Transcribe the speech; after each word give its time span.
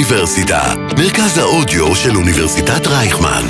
האוניברסיטה, 0.00 0.74
מרכז 0.98 1.38
האודיו 1.38 1.94
של 1.94 2.16
אוניברסיטת 2.16 2.86
רייכמן. 2.86 3.42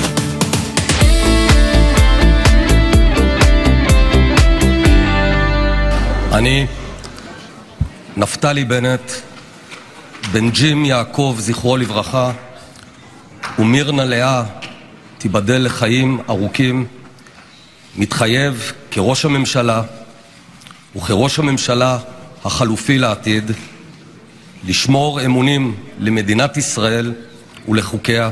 אני, 6.31 6.67
נפתלי 8.17 8.65
בנט, 8.65 9.11
בן 10.31 10.49
ג'ים 10.49 10.85
יעקב, 10.85 11.35
זכרו 11.39 11.77
לברכה, 11.77 12.31
ומירנה 13.59 14.05
לאה, 14.05 14.43
תיבדל 15.17 15.65
לחיים 15.65 16.19
ארוכים, 16.29 16.85
מתחייב 17.97 18.71
כראש 18.91 19.25
הממשלה 19.25 19.81
וכראש 20.95 21.39
הממשלה 21.39 21.97
החלופי 22.45 22.97
לעתיד 22.97 23.51
לשמור 24.67 25.25
אמונים 25.25 25.75
למדינת 25.99 26.57
ישראל 26.57 27.13
ולחוקיה. 27.67 28.29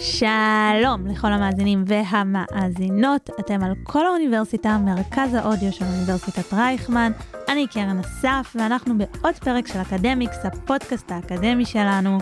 שלום 0.00 1.06
לכל 1.06 1.32
המאזינים 1.32 1.84
והמאזינות, 1.86 3.30
אתם 3.40 3.62
על 3.64 3.72
כל 3.82 4.06
האוניברסיטה, 4.06 4.78
מרכז 4.78 5.34
האודיו 5.34 5.72
של 5.72 5.84
אוניברסיטת 5.84 6.54
רייכמן. 6.54 7.12
אני 7.48 7.66
קרן 7.66 7.98
אסף, 7.98 8.56
ואנחנו 8.58 8.98
בעוד 8.98 9.34
פרק 9.34 9.66
של 9.66 9.78
אקדמיקס, 9.80 10.36
הפודקאסט 10.44 11.10
האקדמי 11.10 11.66
שלנו. 11.66 12.18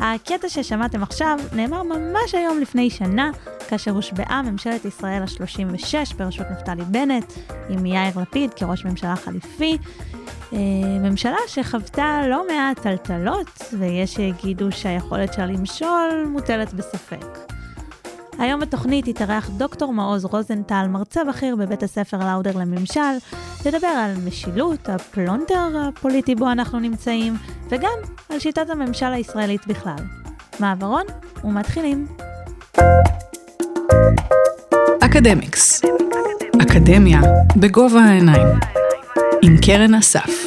הקטע 0.00 0.48
ששמעתם 0.48 1.02
עכשיו 1.02 1.38
נאמר 1.52 1.82
ממש 1.82 2.34
היום 2.34 2.58
לפני 2.58 2.90
שנה, 2.90 3.30
כאשר 3.68 3.90
הושבעה 3.90 4.42
ממשלת 4.42 4.84
ישראל 4.84 5.22
ה-36 5.22 6.16
בראשות 6.18 6.46
נפתלי 6.50 6.84
בנט, 6.84 7.32
עם 7.68 7.86
יאיר 7.86 8.20
לפיד 8.20 8.54
כראש 8.54 8.84
ממשלה 8.84 9.16
חליפי. 9.16 9.78
אה, 10.52 10.58
ממשלה 11.00 11.36
שחוותה 11.46 12.22
לא 12.28 12.46
מעט 12.48 12.78
טלטלות, 12.78 13.62
ויש 13.78 14.14
שיגידו 14.14 14.72
שהיכולת 14.72 15.32
שלה 15.32 15.46
למשול 15.46 16.26
מוטלת 16.28 16.74
בספק. 16.74 17.59
היום 18.40 18.60
בתוכנית 18.60 19.08
יתארח 19.08 19.50
דוקטור 19.50 19.92
מעוז 19.92 20.24
רוזנטל, 20.24 20.86
מרצה 20.88 21.24
בכיר 21.24 21.56
בבית 21.56 21.82
הספר 21.82 22.18
לאודר 22.18 22.58
לממשל, 22.58 23.00
לדבר 23.66 23.86
על 23.86 24.12
משילות, 24.26 24.88
הפלונטר 24.88 25.68
הפוליטי 25.88 26.34
בו 26.34 26.52
אנחנו 26.52 26.78
נמצאים, 26.80 27.34
וגם 27.68 27.92
על 28.28 28.38
שיטת 28.38 28.70
הממשל 28.70 29.06
הישראלית 29.06 29.66
בכלל. 29.66 29.96
מעברון 30.60 31.02
ומתחילים. 31.44 32.06
אקדמיקס. 35.00 35.82
אקדמיה 36.62 37.20
בגובה 37.56 38.00
העיניים. 38.00 38.48
עם 39.42 39.56
קרן 39.66 39.94
אסף. 39.94 40.44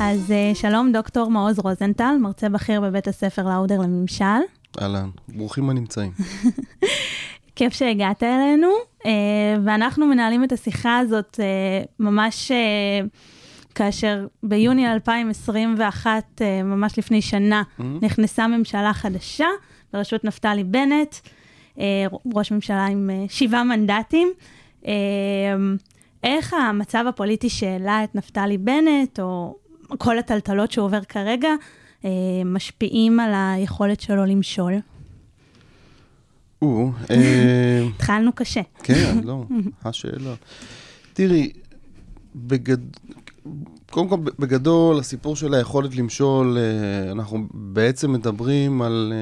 אז 0.00 0.30
אה, 0.30 0.52
שלום 0.54 0.92
דוקטור 0.92 1.30
מעוז 1.30 1.58
רוזנטל, 1.58 2.16
מרצה 2.20 2.48
בכיר 2.48 2.80
בבית 2.80 3.08
הספר 3.08 3.42
לאודר 3.48 3.80
לממשל. 3.80 4.61
אהלן, 4.80 5.10
ברוכים 5.28 5.70
הנמצאים. 5.70 6.12
כיף 7.56 7.72
שהגעת 7.72 8.22
אלינו, 8.22 8.68
אה, 9.06 9.10
ואנחנו 9.64 10.06
מנהלים 10.06 10.44
את 10.44 10.52
השיחה 10.52 10.98
הזאת 10.98 11.40
אה, 11.42 11.84
ממש 11.98 12.52
כאשר 13.74 14.26
ביוני 14.42 14.92
2021, 14.92 16.42
ממש 16.64 16.98
לפני 16.98 17.22
שנה, 17.22 17.62
mm-hmm. 17.62 17.82
נכנסה 18.02 18.46
ממשלה 18.46 18.92
חדשה 18.92 19.46
בראשות 19.92 20.24
נפתלי 20.24 20.64
בנט, 20.64 21.16
ראש 22.34 22.52
ממשלה 22.52 22.86
עם 22.86 23.10
שבעה 23.28 23.64
מנדטים. 23.64 24.32
איך 26.24 26.54
המצב 26.54 27.04
הפוליטי 27.08 27.48
שהעלה 27.48 28.04
את 28.04 28.14
נפתלי 28.14 28.58
בנט, 28.58 29.20
או 29.20 29.56
כל 29.98 30.18
הטלטלות 30.18 30.72
שהוא 30.72 30.84
עובר 30.84 31.04
כרגע, 31.04 31.48
אה, 31.48 31.54
משפיעים 32.44 33.20
על 33.20 33.32
היכולת 33.34 34.00
שלו 34.00 34.24
למשול? 34.24 34.72
או, 36.62 36.90
אה, 37.10 37.82
התחלנו 37.94 38.32
קשה. 38.32 38.60
כן, 38.82 39.20
לא, 39.24 39.44
השאלה. 39.84 40.34
תראי, 41.12 41.52
בגד... 42.36 42.78
קודם 43.90 44.08
כל, 44.08 44.16
בגדול, 44.38 44.98
הסיפור 44.98 45.36
של 45.36 45.54
היכולת 45.54 45.96
למשול, 45.96 46.58
אה, 46.58 47.12
אנחנו 47.12 47.46
בעצם 47.54 48.12
מדברים 48.12 48.82
על 48.82 49.12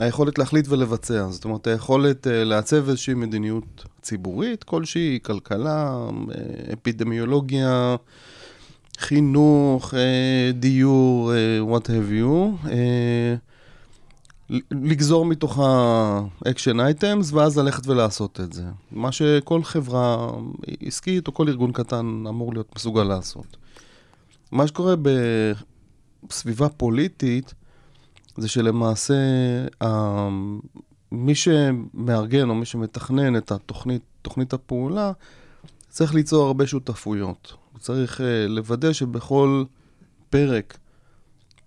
היכולת 0.00 0.38
להחליט 0.38 0.68
ולבצע. 0.68 1.28
זאת 1.30 1.44
אומרת, 1.44 1.66
היכולת 1.66 2.26
לעצב 2.30 2.88
איזושהי 2.88 3.14
מדיניות 3.14 3.84
ציבורית 4.02 4.64
כלשהי, 4.64 5.18
כלכלה, 5.22 6.08
אפידמיולוגיה, 6.72 7.96
חינוך, 8.98 9.94
אה, 9.94 10.50
דיור, 10.52 11.32
אה, 11.34 11.60
what 11.60 11.82
have 11.84 12.12
you, 12.12 12.68
אה, 12.70 13.34
לגזור 14.70 15.26
מתוכה 15.26 16.20
action 16.50 16.80
items 16.80 17.32
ואז 17.32 17.58
ללכת 17.58 17.86
ולעשות 17.86 18.40
את 18.40 18.52
זה. 18.52 18.64
מה 18.92 19.12
שכל 19.12 19.62
חברה 19.62 20.30
עסקית 20.80 21.26
או 21.28 21.34
כל 21.34 21.48
ארגון 21.48 21.72
קטן 21.72 22.24
אמור 22.28 22.52
להיות 22.52 22.76
מסוגל 22.76 23.04
לעשות. 23.04 23.56
מה 24.52 24.66
שקורה 24.66 24.94
בסביבה 26.26 26.68
פוליטית 26.68 27.54
זה 28.36 28.48
שלמעשה 28.48 29.14
מי 31.12 31.34
שמארגן 31.34 32.48
או 32.48 32.54
מי 32.54 32.64
שמתכנן 32.64 33.36
את 33.36 33.52
התוכנית, 33.52 34.02
תוכנית 34.22 34.52
הפעולה, 34.52 35.12
צריך 35.98 36.14
ליצור 36.14 36.46
הרבה 36.46 36.66
שותפויות. 36.66 37.54
הוא 37.72 37.80
צריך 37.80 38.20
uh, 38.20 38.22
לוודא 38.48 38.92
שבכל 38.92 39.64
פרק 40.30 40.78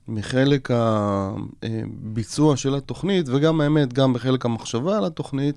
מחלק 0.08 0.70
הביצוע 0.72 2.58
של 2.58 2.76
התוכנית, 2.76 3.30
וגם 3.30 3.62
האמת, 3.62 3.94
גם 3.94 4.14
בחלק 4.14 4.46
המחשבה 4.46 4.98
על 4.98 5.06
התוכנית, 5.06 5.56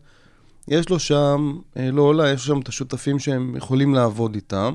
יש 0.68 0.88
לו 0.88 0.98
שם, 0.98 1.58
uh, 1.74 1.78
לא 1.92 2.02
עולה, 2.02 2.30
יש 2.30 2.46
שם 2.46 2.60
את 2.60 2.68
השותפים 2.68 3.18
שהם 3.18 3.56
יכולים 3.56 3.94
לעבוד 3.94 4.34
איתם, 4.34 4.74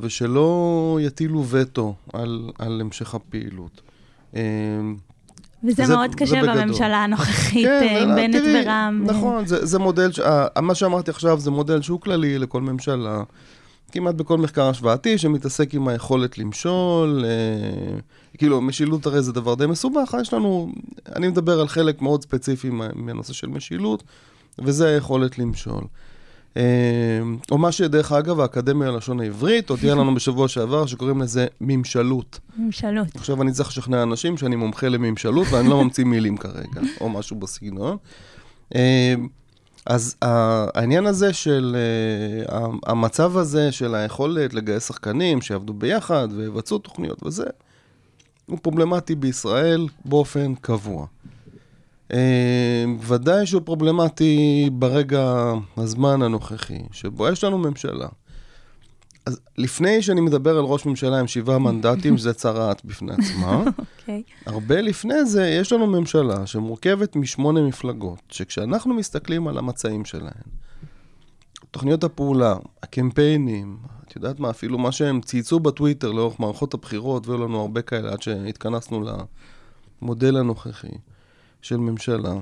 ושלא 0.00 0.98
יטילו 1.02 1.44
וטו 1.48 1.94
על, 2.12 2.50
על 2.58 2.80
המשך 2.80 3.14
הפעילות. 3.14 3.80
וזה 5.64 5.86
זה, 5.86 5.96
מאוד 5.96 6.14
קשה 6.14 6.40
זה 6.40 6.52
בממשלה 6.52 7.04
הנוכחית, 7.04 7.66
כן, 7.66 7.98
עם 8.02 8.16
בנט 8.16 8.42
ורע"מ. 8.54 9.04
נכון, 9.04 9.46
זה, 9.46 9.66
זה 9.66 9.78
מודל, 9.78 10.12
ש... 10.12 10.20
מה 10.62 10.74
שאמרתי 10.74 11.10
עכשיו 11.10 11.40
זה 11.40 11.50
מודל 11.50 11.82
שהוא 11.82 12.00
כללי 12.00 12.38
לכל 12.38 12.60
ממשלה. 12.60 13.22
כמעט 13.92 14.14
בכל 14.14 14.38
מחקר 14.38 14.68
השוואתי 14.68 15.18
שמתעסק 15.18 15.74
עם 15.74 15.88
היכולת 15.88 16.38
למשול, 16.38 17.24
אה, 17.24 17.98
כאילו 18.38 18.60
משילות 18.60 19.06
הרי 19.06 19.22
זה 19.22 19.32
דבר 19.32 19.54
די 19.54 19.66
מסובך, 19.66 20.14
יש 20.20 20.32
לנו, 20.32 20.72
אני 21.16 21.28
מדבר 21.28 21.60
על 21.60 21.68
חלק 21.68 22.02
מאוד 22.02 22.22
ספציפי 22.22 22.70
מהנושא 22.94 23.32
של 23.32 23.46
משילות, 23.46 24.02
וזה 24.58 24.88
היכולת 24.88 25.38
למשול. 25.38 25.84
אה, 26.58 26.62
או 27.50 27.58
מה 27.58 27.72
שדרך 27.72 28.12
אגב, 28.12 28.40
האקדמיה 28.40 28.90
ללשון 28.90 29.20
העברית 29.20 29.70
הודיעה 29.70 29.94
לנו 29.96 30.14
בשבוע 30.14 30.48
שעבר 30.48 30.86
שקוראים 30.86 31.20
לזה 31.20 31.46
ממשלות. 31.60 32.40
ממשלות. 32.56 33.16
עכשיו 33.16 33.42
אני 33.42 33.52
צריך 33.52 33.68
לשכנע 33.68 34.02
אנשים 34.02 34.36
שאני 34.36 34.56
מומחה 34.56 34.88
לממשלות 34.88 35.46
ואני 35.50 35.68
לא 35.68 35.84
ממציא 35.84 36.04
מילים 36.04 36.36
כרגע, 36.36 36.80
או 37.00 37.08
משהו 37.08 37.36
בסגנון. 37.36 37.96
אה, 38.74 39.14
אז 39.86 40.16
העניין 40.22 41.06
הזה 41.06 41.32
של, 41.32 41.76
אה, 42.48 42.66
המצב 42.86 43.36
הזה 43.36 43.72
של 43.72 43.94
היכולת 43.94 44.54
לגייס 44.54 44.86
שחקנים 44.88 45.40
שיעבדו 45.40 45.72
ביחד 45.72 46.28
ויבצעו 46.36 46.78
תוכניות 46.78 47.26
וזה, 47.26 47.44
הוא 48.46 48.58
פרובלמטי 48.62 49.14
בישראל 49.14 49.86
באופן 50.04 50.54
קבוע. 50.54 51.06
אה, 52.12 52.84
ודאי 53.00 53.46
שהוא 53.46 53.62
פרובלמטי 53.64 54.68
ברגע 54.72 55.52
הזמן 55.76 56.22
הנוכחי, 56.22 56.82
שבו 56.92 57.28
יש 57.28 57.44
לנו 57.44 57.58
ממשלה 57.58 58.08
אז 59.28 59.40
לפני 59.58 60.02
שאני 60.02 60.20
מדבר 60.20 60.58
על 60.58 60.64
ראש 60.64 60.86
ממשלה 60.86 61.20
עם 61.20 61.26
שבעה 61.26 61.58
מנדטים, 61.68 62.18
שזה 62.18 62.34
צרעת 62.34 62.84
בפני 62.84 63.12
עצמה, 63.12 63.62
okay. 63.64 63.82
אוקיי. 64.00 64.22
הרבה 64.46 64.80
לפני 64.80 65.24
זה 65.24 65.48
יש 65.48 65.72
לנו 65.72 65.86
ממשלה 65.86 66.46
שמורכבת 66.46 67.16
משמונה 67.16 67.60
מפלגות, 67.62 68.20
שכשאנחנו 68.28 68.94
מסתכלים 68.94 69.48
על 69.48 69.58
המצעים 69.58 70.04
שלהן, 70.04 70.48
תוכניות 71.70 72.04
הפעולה, 72.04 72.56
הקמפיינים, 72.82 73.78
את 74.06 74.16
יודעת 74.16 74.40
מה, 74.40 74.50
אפילו 74.50 74.78
מה 74.78 74.92
שהם 74.92 75.20
צייצו 75.20 75.60
בטוויטר 75.60 76.12
לאורך 76.12 76.40
מערכות 76.40 76.74
הבחירות, 76.74 77.26
והיו 77.26 77.44
לנו 77.44 77.60
הרבה 77.60 77.82
כאלה 77.82 78.12
עד 78.12 78.22
שהתכנסנו 78.22 79.04
למודל 80.02 80.36
הנוכחי 80.36 80.88
של 81.62 81.76
ממשלה. 81.76 82.34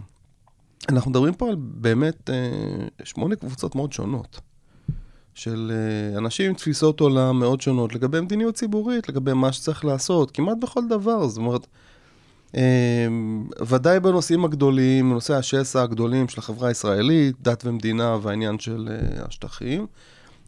אנחנו 0.88 1.10
מדברים 1.10 1.34
פה 1.34 1.48
על 1.48 1.56
באמת 1.58 2.30
אה, 2.30 3.04
שמונה 3.04 3.36
קבוצות 3.36 3.74
מאוד 3.74 3.92
שונות. 3.92 4.40
של 5.36 5.72
אה, 5.74 6.18
אנשים 6.18 6.50
עם 6.50 6.54
תפיסות 6.54 7.00
עולם 7.00 7.38
מאוד 7.38 7.60
שונות 7.60 7.94
לגבי 7.94 8.20
מדיניות 8.20 8.54
ציבורית, 8.54 9.08
לגבי 9.08 9.32
מה 9.32 9.52
שצריך 9.52 9.84
לעשות, 9.84 10.30
כמעט 10.30 10.56
בכל 10.62 10.88
דבר. 10.88 11.28
זאת 11.28 11.38
אומרת, 11.38 11.66
אה, 12.56 13.06
ודאי 13.66 14.00
בנושאים 14.00 14.44
הגדולים, 14.44 15.10
בנושאי 15.10 15.34
השסע 15.34 15.82
הגדולים 15.82 16.28
של 16.28 16.40
החברה 16.40 16.68
הישראלית, 16.68 17.36
דת 17.42 17.64
ומדינה 17.64 18.16
והעניין 18.22 18.58
של 18.58 18.88
אה, 18.90 19.24
השטחים, 19.28 19.86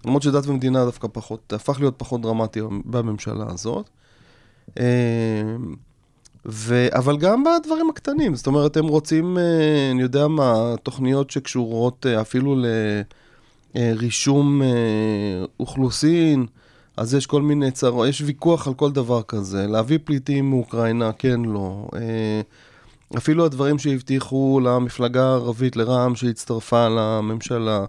למרות 0.05 0.23
שדת 0.23 0.47
ומדינה 0.47 0.85
דווקא 0.85 1.09
פחות, 1.13 1.53
הפך 1.53 1.81
להיות 1.81 1.95
פחות 1.97 2.21
דרמטי 2.21 2.61
בממשלה 2.85 3.47
הזאת. 3.49 3.91
אה, 6.47 6.51
ו... 6.53 6.87
אבל 6.93 7.17
גם 7.17 7.45
בדברים 7.45 7.91
הקטנים, 7.91 8.35
זאת 8.35 8.47
אומרת, 8.47 8.77
הם 8.77 8.87
רוצים, 8.87 9.39
אה, 9.39 9.91
אני 9.91 10.03
יודע 10.03 10.29
מה, 10.29 10.75
תוכניות 10.83 11.31
שקשורות 11.31 12.07
אה, 12.07 12.21
אפילו 12.21 12.57
לרישום 13.75 14.63
אוכלוסין, 15.61 16.47
אז 16.97 17.15
יש 17.15 17.27
כל 17.27 17.43
מיני 17.43 17.71
צרות, 17.71 18.09
יש 18.09 18.23
ויכוח 18.27 18.69
על 18.69 18.75
כל 18.75 18.93
דבר 18.93 19.23
כזה, 19.23 19.67
להביא 19.67 19.99
פליטים 20.05 20.51
מאוקראינה, 20.51 21.13
כן, 21.13 21.41
לא. 21.43 21.89
אפילו 23.17 23.45
הדברים 23.45 23.79
שהבטיחו 23.79 24.61
למפלגה 24.65 25.25
הערבית, 25.25 25.77
לרע"מ, 25.77 26.15
שהצטרפה 26.15 26.89
לממשלה, 26.89 27.85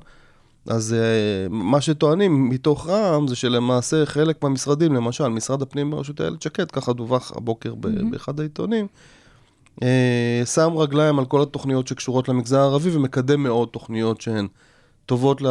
אז 0.65 0.95
uh, 0.95 1.53
מה 1.53 1.81
שטוענים 1.81 2.49
מתוך 2.49 2.87
רע"מ 2.87 3.27
זה 3.27 3.35
שלמעשה 3.35 4.05
חלק 4.05 4.43
מהמשרדים, 4.43 4.93
למשל, 4.93 5.27
משרד 5.27 5.61
הפנים 5.61 5.91
בראשות 5.91 6.21
איילת 6.21 6.41
שקד, 6.41 6.71
ככה 6.71 6.93
דווח 6.93 7.31
הבוקר 7.35 7.73
mm-hmm. 7.73 8.11
באחד 8.11 8.39
העיתונים, 8.39 8.87
uh, 9.75 9.83
שם 10.45 10.77
רגליים 10.77 11.19
על 11.19 11.25
כל 11.25 11.41
התוכניות 11.41 11.87
שקשורות 11.87 12.29
למגזר 12.29 12.59
הערבי 12.59 12.89
ומקדם 12.95 13.43
מאוד 13.43 13.67
תוכניות 13.67 14.21
שהן 14.21 14.47
טובות 15.05 15.41
ל, 15.41 15.45
uh, 15.45 15.49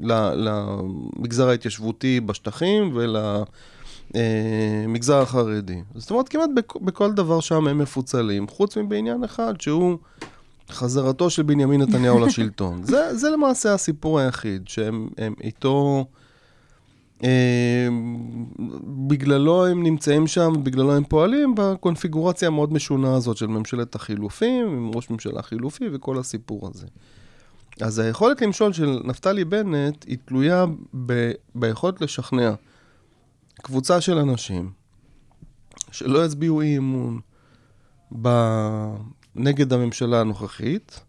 ל, 0.00 0.12
למגזר 0.34 1.48
ההתיישבותי 1.48 2.20
בשטחים 2.20 2.96
ולמגזר 4.14 5.20
החרדי. 5.20 5.82
זאת 5.94 6.10
אומרת, 6.10 6.28
כמעט 6.28 6.50
בכ, 6.56 6.76
בכל 6.76 7.12
דבר 7.12 7.40
שם 7.40 7.66
הם 7.68 7.78
מפוצלים, 7.78 8.48
חוץ 8.48 8.76
מבעניין 8.76 9.24
אחד 9.24 9.60
שהוא... 9.60 9.98
חזרתו 10.70 11.30
של 11.30 11.42
בנימין 11.42 11.80
נתניהו 11.80 12.18
לשלטון. 12.26 12.82
זה, 12.82 13.16
זה 13.16 13.30
למעשה 13.30 13.74
הסיפור 13.74 14.18
היחיד, 14.18 14.68
שהם 14.68 15.08
הם 15.18 15.34
איתו... 15.40 16.06
אה, 17.24 17.88
בגללו 19.08 19.66
הם 19.66 19.82
נמצאים 19.82 20.26
שם, 20.26 20.52
בגללו 20.62 20.96
הם 20.96 21.04
פועלים 21.04 21.54
בקונפיגורציה 21.54 22.48
המאוד 22.48 22.72
משונה 22.72 23.14
הזאת 23.14 23.36
של 23.36 23.46
ממשלת 23.46 23.94
החילופים, 23.94 24.66
עם 24.66 24.90
ראש 24.94 25.10
ממשלה 25.10 25.42
חילופי 25.42 25.84
וכל 25.92 26.18
הסיפור 26.18 26.68
הזה. 26.68 26.86
אז 27.80 27.98
היכולת 27.98 28.42
למשול 28.42 28.72
של 28.72 29.00
נפתלי 29.04 29.44
בנט 29.44 30.04
היא 30.06 30.18
תלויה 30.24 30.64
ב, 31.06 31.32
ביכולת 31.54 32.00
לשכנע 32.00 32.54
קבוצה 33.62 34.00
של 34.00 34.18
אנשים 34.18 34.70
שלא 35.90 36.24
יצביעו 36.24 36.60
אי 36.60 36.78
אמון 36.78 37.20
נגד 39.36 39.72
הממשלה 39.72 40.20
הנוכחית, 40.20 41.00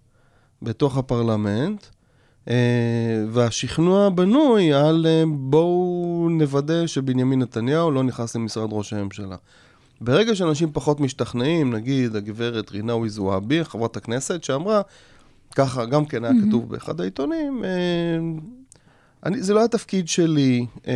בתוך 0.61 0.97
הפרלמנט, 0.97 1.85
אה, 2.49 3.25
והשכנוע 3.29 4.09
בנוי 4.09 4.73
על 4.73 5.05
אה, 5.09 5.23
בואו 5.27 6.27
נוודא 6.31 6.87
שבנימין 6.87 7.41
נתניהו 7.41 7.91
לא 7.91 8.03
נכנס 8.03 8.35
למשרד 8.35 8.69
ראש 8.71 8.93
הממשלה. 8.93 9.35
ברגע 10.01 10.35
שאנשים 10.35 10.69
פחות 10.73 10.99
משתכנעים, 10.99 11.73
נגיד 11.73 12.15
הגברת 12.15 12.71
רינאוי 12.71 13.09
זועבי, 13.09 13.63
חברת 13.63 13.97
הכנסת, 13.97 14.43
שאמרה, 14.43 14.81
ככה 15.55 15.85
גם 15.85 16.05
כן 16.05 16.23
היה 16.25 16.33
mm-hmm. 16.33 16.47
כתוב 16.47 16.69
באחד 16.69 17.01
העיתונים, 17.01 17.63
אה, 17.63 17.69
אני, 19.25 19.41
זה 19.43 19.53
לא 19.53 19.65
התפקיד 19.65 20.07
שלי 20.07 20.65
אה, 20.87 20.93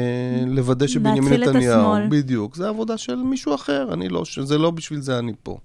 לוודא 0.48 0.88
שבנימין 0.88 1.34
נתניהו... 1.34 1.54
להציל 1.54 1.72
את 1.72 1.78
השמאל. 1.78 2.08
בדיוק, 2.10 2.56
זה 2.56 2.70
עבודה 2.70 2.98
של 2.98 3.16
מישהו 3.16 3.56
אחר, 3.56 3.94
אני 3.94 4.10
לא, 4.10 4.24
זה 4.44 4.58
לא 4.58 4.72
בשביל 4.72 5.00
זה 5.00 5.20
אני 5.20 5.34
פה. 5.44 5.58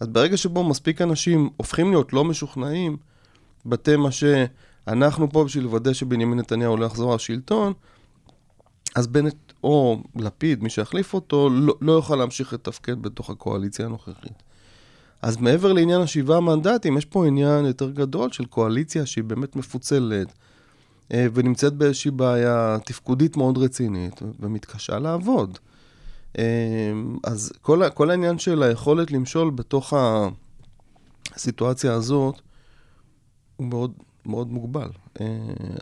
אז 0.00 0.08
ברגע 0.08 0.36
שבו 0.36 0.64
מספיק 0.64 1.02
אנשים 1.02 1.50
הופכים 1.56 1.90
להיות 1.90 2.12
לא 2.12 2.24
משוכנעים 2.24 2.96
בתמה 3.66 4.08
שאנחנו 4.10 5.30
פה 5.32 5.44
בשביל 5.44 5.64
לוודא 5.64 5.92
שבנימין 5.92 6.38
נתניהו 6.38 6.76
לא 6.76 6.86
יחזור 6.86 7.14
לשלטון, 7.14 7.72
אז 8.94 9.06
בנט 9.06 9.36
או 9.64 10.02
לפיד, 10.16 10.62
מי 10.62 10.70
שיחליף 10.70 11.14
אותו, 11.14 11.50
לא, 11.50 11.74
לא 11.80 11.92
יוכל 11.92 12.16
להמשיך 12.16 12.52
לתפקד 12.52 13.02
בתוך 13.02 13.30
הקואליציה 13.30 13.86
הנוכחית. 13.86 14.42
אז 15.22 15.36
מעבר 15.36 15.72
לעניין 15.72 16.00
השבעה 16.00 16.40
מנדטים, 16.40 16.98
יש 16.98 17.04
פה 17.04 17.26
עניין 17.26 17.64
יותר 17.64 17.90
גדול 17.90 18.32
של 18.32 18.44
קואליציה 18.44 19.06
שהיא 19.06 19.24
באמת 19.24 19.56
מפוצלת 19.56 20.32
אה, 21.12 21.26
ונמצאת 21.34 21.74
באיזושהי 21.74 22.10
בעיה 22.10 22.76
תפקודית 22.84 23.36
מאוד 23.36 23.58
רצינית 23.58 24.22
ומתקשה 24.40 24.98
לעבוד. 24.98 25.58
אמ, 26.38 27.16
אז 27.24 27.52
כל, 27.62 27.88
כל 27.94 28.10
העניין 28.10 28.38
של 28.38 28.62
היכולת 28.62 29.10
למשול 29.10 29.50
בתוך 29.50 29.94
הסיטואציה 31.34 31.92
הזאת 31.92 32.40
הוא 33.56 33.66
מאוד, 33.66 33.92
מאוד 34.26 34.52
מוגבל. 34.52 34.88
אה, 35.20 35.26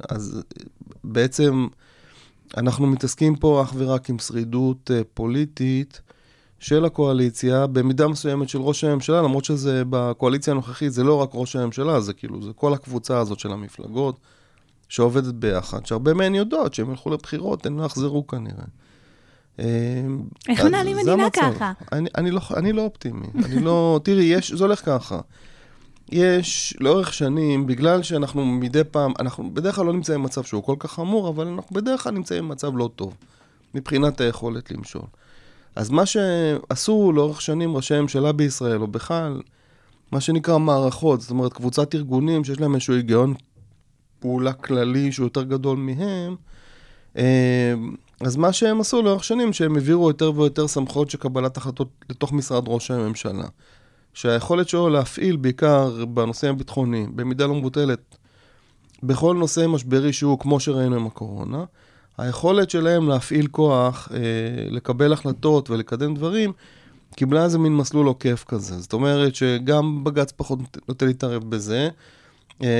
אז 0.08 0.43
בעצם 1.05 1.67
אנחנו 2.56 2.87
מתעסקים 2.87 3.37
פה 3.37 3.62
אך 3.62 3.75
ורק 3.76 4.11
עם 4.11 4.19
שרידות 4.19 4.91
אה, 4.91 5.00
פוליטית 5.14 6.00
של 6.58 6.85
הקואליציה, 6.85 7.67
במידה 7.67 8.08
מסוימת 8.08 8.49
של 8.49 8.58
ראש 8.58 8.85
הממשלה, 8.85 9.23
למרות 9.23 9.44
שזה 9.44 9.82
בקואליציה 9.91 10.53
הנוכחית, 10.53 10.93
זה 10.93 11.05
לא 11.05 11.14
רק 11.14 11.31
ראש 11.35 11.56
הממשלה, 11.56 12.00
זה 12.00 12.12
כאילו, 12.12 12.43
זה 12.43 12.53
כל 12.53 12.75
הקבוצה 12.75 13.19
הזאת 13.19 13.38
של 13.38 13.53
המפלגות 13.53 14.17
שעובדת 14.88 15.35
ביחד, 15.35 15.87
שהרבה 15.87 16.14
מהן 16.14 16.35
יודעות 16.35 16.75
שהם 16.75 16.91
ילכו 16.91 17.11
לבחירות, 17.11 17.67
הן 17.67 17.76
לא 17.76 17.85
יחזרו 17.85 18.26
כנראה. 18.26 18.64
אמ, 19.58 20.23
איך 20.49 20.64
מנהלים 20.64 20.97
מדינה 20.97 21.31
ככה? 21.31 21.73
אני, 21.93 22.08
אני, 22.17 22.31
לא, 22.31 22.41
אני 22.56 22.73
לא 22.73 22.82
אופטימי. 22.82 23.26
אני 23.44 23.61
לא... 23.61 24.00
תראי, 24.05 24.25
יש, 24.25 24.53
זה 24.53 24.64
הולך 24.64 24.85
ככה. 24.85 25.20
יש 26.12 26.76
לאורך 26.81 27.14
שנים, 27.14 27.67
בגלל 27.67 28.03
שאנחנו 28.03 28.47
מדי 28.47 28.85
פעם, 28.85 29.12
אנחנו 29.19 29.55
בדרך 29.55 29.75
כלל 29.76 29.87
לא 29.87 29.93
נמצאים 29.93 30.23
במצב 30.23 30.43
שהוא 30.43 30.62
כל 30.62 30.76
כך 30.79 30.93
חמור, 30.93 31.29
אבל 31.29 31.47
אנחנו 31.47 31.76
בדרך 31.76 32.03
כלל 32.03 32.12
נמצאים 32.12 32.49
במצב 32.49 32.76
לא 32.76 32.91
טוב, 32.97 33.14
מבחינת 33.75 34.20
היכולת 34.20 34.70
למשול. 34.70 35.03
אז 35.76 35.91
מה 35.91 36.06
שעשו 36.06 37.12
לאורך 37.14 37.41
שנים 37.43 37.76
ראשי 37.76 37.94
הממשלה 37.94 38.32
בישראל, 38.32 38.81
או 38.81 38.87
בכלל, 38.87 39.41
מה 40.12 40.20
שנקרא 40.20 40.58
מערכות, 40.58 41.20
זאת 41.20 41.31
אומרת, 41.31 41.53
קבוצת 41.53 41.94
ארגונים 41.94 42.44
שיש 42.44 42.61
להם 42.61 42.75
איזשהו 42.75 42.94
היגיון 42.94 43.35
פעולה 44.20 44.53
כללי 44.53 45.12
שהוא 45.12 45.26
יותר 45.26 45.43
גדול 45.43 45.79
מהם, 45.79 46.37
אז 48.20 48.36
מה 48.36 48.52
שהם 48.52 48.80
עשו 48.80 49.02
לאורך 49.02 49.24
שנים, 49.24 49.52
שהם 49.52 49.74
העבירו 49.74 50.08
יותר 50.08 50.32
ויותר 50.36 50.68
סמכויות 50.68 51.10
של 51.10 51.18
קבלת 51.18 51.56
החלטות 51.56 51.88
לתוך 52.10 52.32
משרד 52.32 52.64
ראש 52.66 52.90
הממשלה. 52.90 53.46
שהיכולת 54.14 54.68
שלו 54.68 54.88
להפעיל, 54.88 55.36
בעיקר 55.36 56.04
בנושאים 56.04 56.54
הביטחוניים, 56.54 57.16
במידה 57.16 57.46
לא 57.46 57.54
מבוטלת, 57.54 58.16
בכל 59.02 59.36
נושא 59.36 59.67
משברי 59.67 60.12
שהוא, 60.12 60.38
כמו 60.38 60.60
שראינו 60.60 60.96
עם 60.96 61.06
הקורונה, 61.06 61.64
היכולת 62.19 62.70
שלהם 62.70 63.08
להפעיל 63.08 63.46
כוח, 63.46 64.08
אה, 64.14 64.19
לקבל 64.70 65.12
החלטות 65.12 65.70
ולקדם 65.70 66.14
דברים, 66.14 66.52
קיבלה 67.17 67.44
איזה 67.44 67.58
מין 67.58 67.76
מסלול 67.76 68.06
עוקף 68.06 68.44
כזה. 68.48 68.81
זאת 68.81 68.93
אומרת 68.93 69.34
שגם 69.34 70.05
בג"ץ 70.05 70.32
פחות 70.32 70.58
נוטה 70.88 71.06
להתערב 71.06 71.50
בזה, 71.50 71.79
אה, 71.79 71.88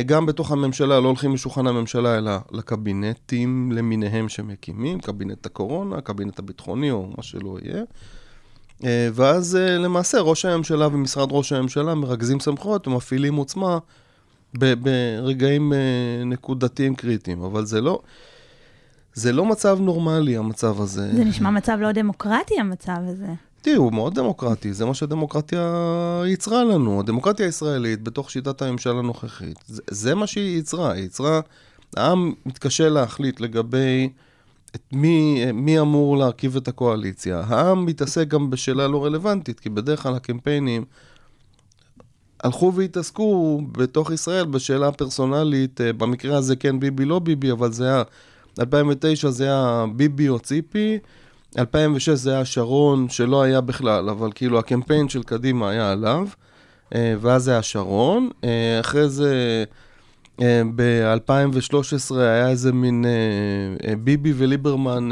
גם 0.07 0.27
בתוך 0.27 0.53
הממשלה 0.53 1.01
לא 1.01 1.09
הולכים 1.09 1.35
לשולחן 1.35 1.67
הממשלה, 1.67 2.19
אלא 2.19 2.33
לקבינטים 2.53 3.73
למיניהם 3.73 4.29
שמקימים, 4.29 5.01
קבינט 5.01 5.47
הקורונה, 5.47 6.01
קבינט 6.01 6.39
הביטחוני 6.39 6.91
או 6.91 7.09
מה 7.17 7.23
שלא 7.23 7.59
יהיה. 7.63 7.83
אה, 8.85 9.09
ואז 9.15 9.57
אה, 9.57 9.79
למעשה 9.79 10.21
ראש 10.21 10.45
הממשלה 10.45 10.87
ומשרד 10.87 11.29
ראש 11.31 11.53
הממשלה 11.53 11.95
מרכזים 11.95 12.41
סמכויות 12.41 12.89
ומפעילים 12.89 13.37
עוצמה 13.37 13.79
ברגעים 14.55 15.73
נקודתיים 16.27 16.95
קריטיים, 16.95 17.43
אבל 17.43 17.65
זה 17.65 17.81
לא... 17.81 18.01
זה 19.15 19.33
לא 19.33 19.45
מצב 19.45 19.79
נורמלי, 19.81 20.37
המצב 20.37 20.81
הזה. 20.81 21.15
זה 21.15 21.25
נשמע 21.25 21.51
מצב 21.51 21.79
לא 21.81 21.93
דמוקרטי, 21.93 22.61
המצב 22.61 22.97
הזה. 23.07 23.35
תראי, 23.67 23.77
הוא 23.77 23.93
מאוד 23.93 24.15
דמוקרטי, 24.15 24.73
זה 24.73 24.85
מה 24.85 24.95
שהדמוקרטיה 24.95 25.63
ייצרה 26.27 26.65
לנו. 26.65 27.01
הדמוקרטיה 27.01 27.47
הישראלית, 27.47 28.03
בתוך 28.03 28.31
שיטת 28.31 28.63
הממשל 28.63 28.99
הנוכחית, 28.99 29.65
זה, 29.67 29.83
זה 29.91 30.15
מה 30.15 30.27
שהיא 30.27 30.57
ייצרה. 30.57 30.93
היא 30.93 31.03
ייצרה, 31.03 31.41
העם 31.97 32.33
מתקשה 32.47 32.89
להחליט 32.89 33.41
לגבי 33.41 34.09
את 34.75 34.83
מי, 34.93 35.45
מי 35.53 35.81
אמור 35.81 36.17
להרכיב 36.17 36.57
את 36.57 36.69
הקואליציה. 36.69 37.43
העם 37.47 37.87
מתעסק 37.87 38.29
גם 38.29 38.51
בשאלה 38.51 38.89
לא 38.89 39.05
רלוונטית, 39.05 39.61
כי 39.61 39.69
בדרך 39.69 40.03
כלל 40.03 40.15
הקמפיינים 40.15 40.85
הלכו 42.43 42.73
והתעסקו 42.75 43.63
בתוך 43.73 44.11
ישראל 44.11 44.45
בשאלה 44.45 44.89
הפרסונלית, 44.89 45.81
אה, 45.81 45.93
במקרה 45.93 46.39
הזה 46.39 46.57
כן 46.57 46.81
ביבי, 46.81 47.05
לא 47.05 47.19
ביבי, 47.19 47.51
אבל 47.51 47.73
זה 47.73 47.85
היה, 47.85 48.03
2009 48.61 49.31
זה 49.31 49.45
היה 49.45 49.85
ביבי 49.97 50.29
או 50.29 50.39
ציפי. 50.39 50.99
2006 51.59 52.09
זה 52.09 52.35
היה 52.35 52.45
שרון 52.45 53.09
שלא 53.09 53.43
היה 53.43 53.61
בכלל, 53.61 54.09
אבל 54.09 54.31
כאילו 54.35 54.59
הקמפיין 54.59 55.09
של 55.09 55.23
קדימה 55.23 55.71
היה 55.71 55.93
עליו, 55.93 56.29
אה, 56.95 57.15
ואז 57.21 57.45
זה 57.45 57.51
היה 57.51 57.63
שרון. 57.63 58.29
אה, 58.45 58.81
אחרי 58.81 59.09
זה, 59.09 59.65
אה, 60.43 60.63
ב-2013 60.75 62.17
היה 62.17 62.49
איזה 62.49 62.73
מין 62.73 63.05
ביבי 64.05 64.33
וליברמן 64.37 65.09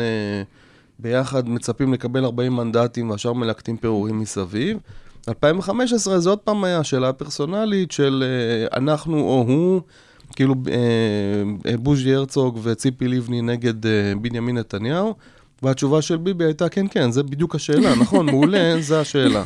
ביחד 0.99 1.49
מצפים 1.49 1.93
לקבל 1.93 2.25
40 2.25 2.57
מנדטים 2.57 3.11
והשאר 3.11 3.33
מלקטים 3.33 3.77
פירורים 3.77 4.21
מסביב. 4.21 4.79
2015 5.29 6.19
זה 6.19 6.31
עוד 6.31 6.39
פעם 6.39 6.65
היה 6.65 6.85
שאלה 6.85 7.13
פרסונלית 7.13 7.93
של 7.93 8.25
אנחנו 8.77 9.21
או 9.21 9.45
הוא, 9.49 9.81
כאילו 10.37 10.55
בוז'י 11.79 12.15
הרצוג 12.15 12.59
וציפי 12.63 13.09
לבני 13.09 13.43
נגד 13.43 13.75
בנימין 14.21 14.59
נתניהו, 14.59 15.15
והתשובה 15.65 16.03
של 16.03 16.17
ביבי 16.17 16.45
הייתה, 16.45 16.69
כן, 16.69 16.87
כן, 16.91 17.11
זה 17.11 17.23
בדיוק 17.23 17.55
השאלה, 17.55 17.95
נכון, 17.95 18.27
מעולה, 18.27 18.75
זו 18.81 19.01
השאלה. 19.01 19.45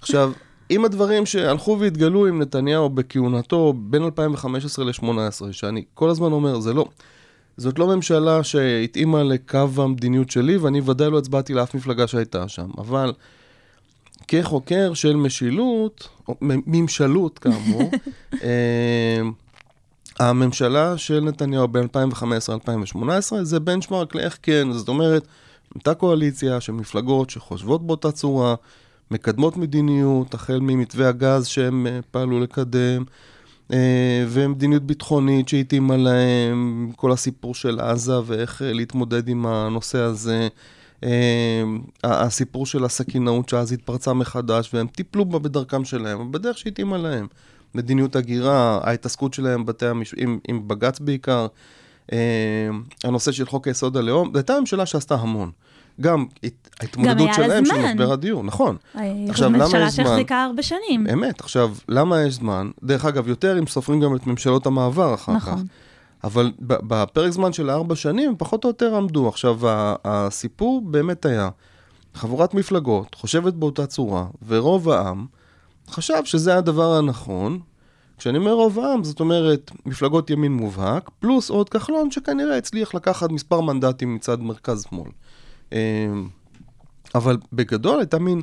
עכשיו, 0.00 0.32
עם 0.68 0.84
הדברים 0.84 1.26
שהלכו 1.26 1.76
והתגלו 1.80 2.26
עם 2.26 2.42
נתניהו 2.42 2.90
בכהונתו 2.90 3.72
בין 3.76 4.02
2015 4.02 4.84
ל-2018, 4.84 5.52
שאני 5.52 5.84
כל 5.94 6.10
הזמן 6.10 6.32
אומר, 6.32 6.60
זה 6.60 6.72
לא, 6.74 6.86
זאת 7.56 7.78
לא 7.78 7.86
ממשלה 7.86 8.44
שהתאימה 8.44 9.22
לקו 9.22 9.68
המדיניות 9.76 10.30
שלי, 10.30 10.56
ואני 10.56 10.80
ודאי 10.84 11.10
לא 11.10 11.18
הצבעתי 11.18 11.54
לאף 11.54 11.74
מפלגה 11.74 12.06
שהייתה 12.06 12.48
שם, 12.48 12.70
אבל 12.78 13.12
כחוקר 14.28 14.94
של 14.94 15.16
משילות, 15.16 16.08
או 16.28 16.36
ממשלות 16.40 17.38
כאמור, 17.38 17.90
אה, 18.42 19.20
הממשלה 20.18 20.98
של 20.98 21.20
נתניהו 21.20 21.68
ב-2015-2018 21.68 22.98
זה 23.42 23.60
בנצ'מארק 23.60 24.14
לאיך 24.14 24.38
כן, 24.42 24.72
זאת 24.72 24.88
אומרת, 24.88 25.26
הייתה 25.74 25.94
קואליציה 25.94 26.60
של 26.60 26.72
מפלגות 26.72 27.30
שחושבות 27.30 27.86
באותה 27.86 28.12
צורה, 28.12 28.54
מקדמות 29.10 29.56
מדיניות, 29.56 30.34
החל 30.34 30.58
ממתווה 30.60 31.08
הגז 31.08 31.46
שהם 31.46 31.86
אה, 31.86 32.00
פעלו 32.10 32.40
לקדם, 32.40 33.04
אה, 33.72 34.24
ומדיניות 34.28 34.82
ביטחונית 34.82 35.48
שהתאימה 35.48 35.96
להם, 35.96 36.90
כל 36.96 37.12
הסיפור 37.12 37.54
של 37.54 37.80
עזה 37.80 38.20
ואיך 38.26 38.62
אה, 38.62 38.72
להתמודד 38.72 39.28
עם 39.28 39.46
הנושא 39.46 39.98
הזה. 39.98 40.48
הסיפור 42.04 42.66
של 42.66 42.84
הסכינאות 42.84 43.48
שאז 43.48 43.72
התפרצה 43.72 44.12
מחדש, 44.12 44.70
והם 44.74 44.86
טיפלו 44.86 45.24
בה 45.24 45.38
בדרכם 45.38 45.84
שלהם, 45.84 46.32
בדרך 46.32 46.58
שהתאימה 46.58 46.98
להם. 46.98 47.26
מדיניות 47.74 48.16
הגירה, 48.16 48.80
ההתעסקות 48.82 49.34
שלהם 49.34 49.66
בתי 49.66 49.86
המש... 49.86 50.14
עם, 50.18 50.38
עם 50.48 50.68
בג"ץ 50.68 50.98
בעיקר, 50.98 51.46
הנושא 53.04 53.32
של 53.32 53.46
חוק 53.46 53.68
היסוד 53.68 53.96
הלאום, 53.96 54.30
זו 54.32 54.38
הייתה 54.38 54.60
ממשלה 54.60 54.86
שעשתה 54.86 55.14
המון. 55.14 55.50
גם 56.00 56.26
ההתמודדות 56.80 57.34
שלהם 57.34 57.64
של 57.64 57.74
משבר 57.82 58.12
הדיור, 58.12 58.44
נכון. 58.44 58.76
עכשיו, 59.28 59.50
למה 59.50 59.64
יש 59.64 59.70
זמן? 59.70 59.80
ממשלה 59.80 59.90
שהחזיקה 59.90 60.44
ארבע 60.44 60.62
שנים. 60.62 61.06
אמת, 61.12 61.40
עכשיו, 61.40 61.74
למה 61.88 62.22
יש 62.22 62.34
זמן? 62.34 62.70
דרך 62.82 63.04
אגב, 63.04 63.28
יותר 63.28 63.58
אם 63.58 63.66
סופרים 63.66 64.00
גם 64.00 64.16
את 64.16 64.26
ממשלות 64.26 64.66
המעבר 64.66 65.14
אחר 65.14 65.32
נכון. 65.32 65.56
כך. 65.56 65.62
אבל 66.24 66.52
בפרק 66.60 67.30
זמן 67.30 67.52
של 67.52 67.70
ארבע 67.70 67.96
שנים, 67.96 68.34
פחות 68.38 68.64
או 68.64 68.68
יותר 68.68 68.96
עמדו. 68.96 69.28
עכשיו, 69.28 69.58
הסיפור 70.04 70.82
באמת 70.84 71.26
היה, 71.26 71.48
חבורת 72.14 72.54
מפלגות 72.54 73.14
חושבת 73.14 73.54
באותה 73.54 73.86
צורה, 73.86 74.26
ורוב 74.46 74.90
העם 74.90 75.26
חשב 75.90 76.24
שזה 76.24 76.56
הדבר 76.56 76.94
הנכון. 76.94 77.60
כשאני 78.18 78.38
אומר 78.38 78.52
רוב 78.52 78.78
העם, 78.78 79.04
זאת 79.04 79.20
אומרת, 79.20 79.70
מפלגות 79.86 80.30
ימין 80.30 80.52
מובהק, 80.52 81.10
פלוס 81.18 81.50
עוד 81.50 81.68
כחלון 81.68 82.10
שכנראה 82.10 82.58
הצליח 82.58 82.94
לקחת 82.94 83.30
מספר 83.30 83.60
מנדטים 83.60 84.14
מצד 84.14 84.40
מרכז-שמאל. 84.40 85.10
אמ, 85.72 86.28
אבל 87.14 87.36
בגדול 87.52 87.98
הייתה 87.98 88.18
מין 88.18 88.42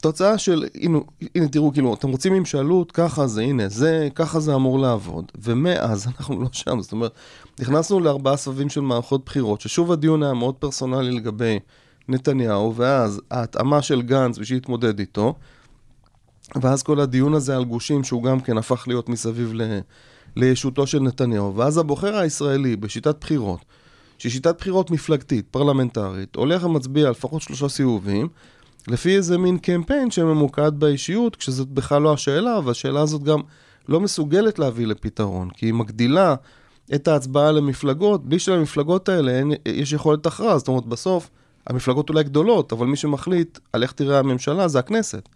תוצאה 0.00 0.38
של, 0.38 0.64
הנה, 0.74 0.98
הנה 1.34 1.48
תראו, 1.48 1.72
כאילו, 1.72 1.94
אתם 1.94 2.08
רוצים 2.08 2.32
ממשלות, 2.32 2.92
ככה 2.92 3.26
זה, 3.26 3.42
הנה, 3.42 3.68
זה, 3.68 4.08
ככה 4.14 4.40
זה 4.40 4.54
אמור 4.54 4.78
לעבוד. 4.78 5.32
ומאז 5.42 6.06
אנחנו 6.18 6.42
לא 6.42 6.48
שם, 6.52 6.80
זאת 6.80 6.92
אומרת, 6.92 7.12
נכנסנו 7.60 8.00
לארבעה 8.00 8.36
סבבים 8.36 8.68
של 8.68 8.80
מערכות 8.80 9.24
בחירות, 9.26 9.60
ששוב 9.60 9.92
הדיון 9.92 10.22
היה 10.22 10.34
מאוד 10.34 10.54
פרסונלי 10.54 11.10
לגבי 11.10 11.58
נתניהו, 12.08 12.76
ואז 12.76 13.20
ההתאמה 13.30 13.82
של 13.82 14.02
גנץ 14.02 14.38
בשביל 14.38 14.56
להתמודד 14.56 14.98
איתו, 14.98 15.34
ואז 16.62 16.82
כל 16.82 17.00
הדיון 17.00 17.34
הזה 17.34 17.56
על 17.56 17.64
גושים, 17.64 18.04
שהוא 18.04 18.22
גם 18.22 18.40
כן 18.40 18.58
הפך 18.58 18.88
להיות 18.88 19.08
מסביב 19.08 19.52
ל... 19.54 19.78
לישותו 20.36 20.86
של 20.86 21.00
נתניהו, 21.00 21.56
ואז 21.56 21.78
הבוחר 21.78 22.16
הישראלי 22.16 22.76
בשיטת 22.76 23.16
בחירות, 23.20 23.60
שהיא 24.18 24.32
שיטת 24.32 24.58
בחירות 24.58 24.90
מפלגתית, 24.90 25.46
פרלמנטרית, 25.50 26.36
הולך 26.36 26.64
ומצביע 26.64 27.10
לפחות 27.10 27.42
שלושה 27.42 27.68
סיבובים, 27.68 28.28
לפי 28.88 29.16
איזה 29.16 29.38
מין 29.38 29.58
קמפיין 29.58 30.10
שממוקד 30.10 30.72
באישיות, 30.78 31.36
כשזאת 31.36 31.68
בכלל 31.68 32.02
לא 32.02 32.12
השאלה, 32.12 32.60
והשאלה 32.64 33.00
הזאת 33.00 33.22
גם 33.22 33.40
לא 33.88 34.00
מסוגלת 34.00 34.58
להביא 34.58 34.86
לפתרון, 34.86 35.50
כי 35.50 35.66
היא 35.66 35.74
מגדילה 35.74 36.34
את 36.94 37.08
ההצבעה 37.08 37.52
למפלגות, 37.52 38.24
בלי 38.24 38.38
שלמפלגות 38.38 39.08
האלה 39.08 39.32
אין, 39.32 39.52
יש 39.66 39.92
יכולת 39.92 40.26
הכרעה, 40.26 40.58
זאת 40.58 40.68
אומרת, 40.68 40.86
בסוף 40.86 41.30
המפלגות 41.66 42.08
אולי 42.08 42.24
גדולות, 42.24 42.72
אבל 42.72 42.86
מי 42.86 42.96
שמחליט 42.96 43.58
על 43.72 43.82
איך 43.82 43.92
תראה 43.92 44.18
הממשלה 44.18 44.68
זה 44.68 44.78
הכנסת. 44.78 45.28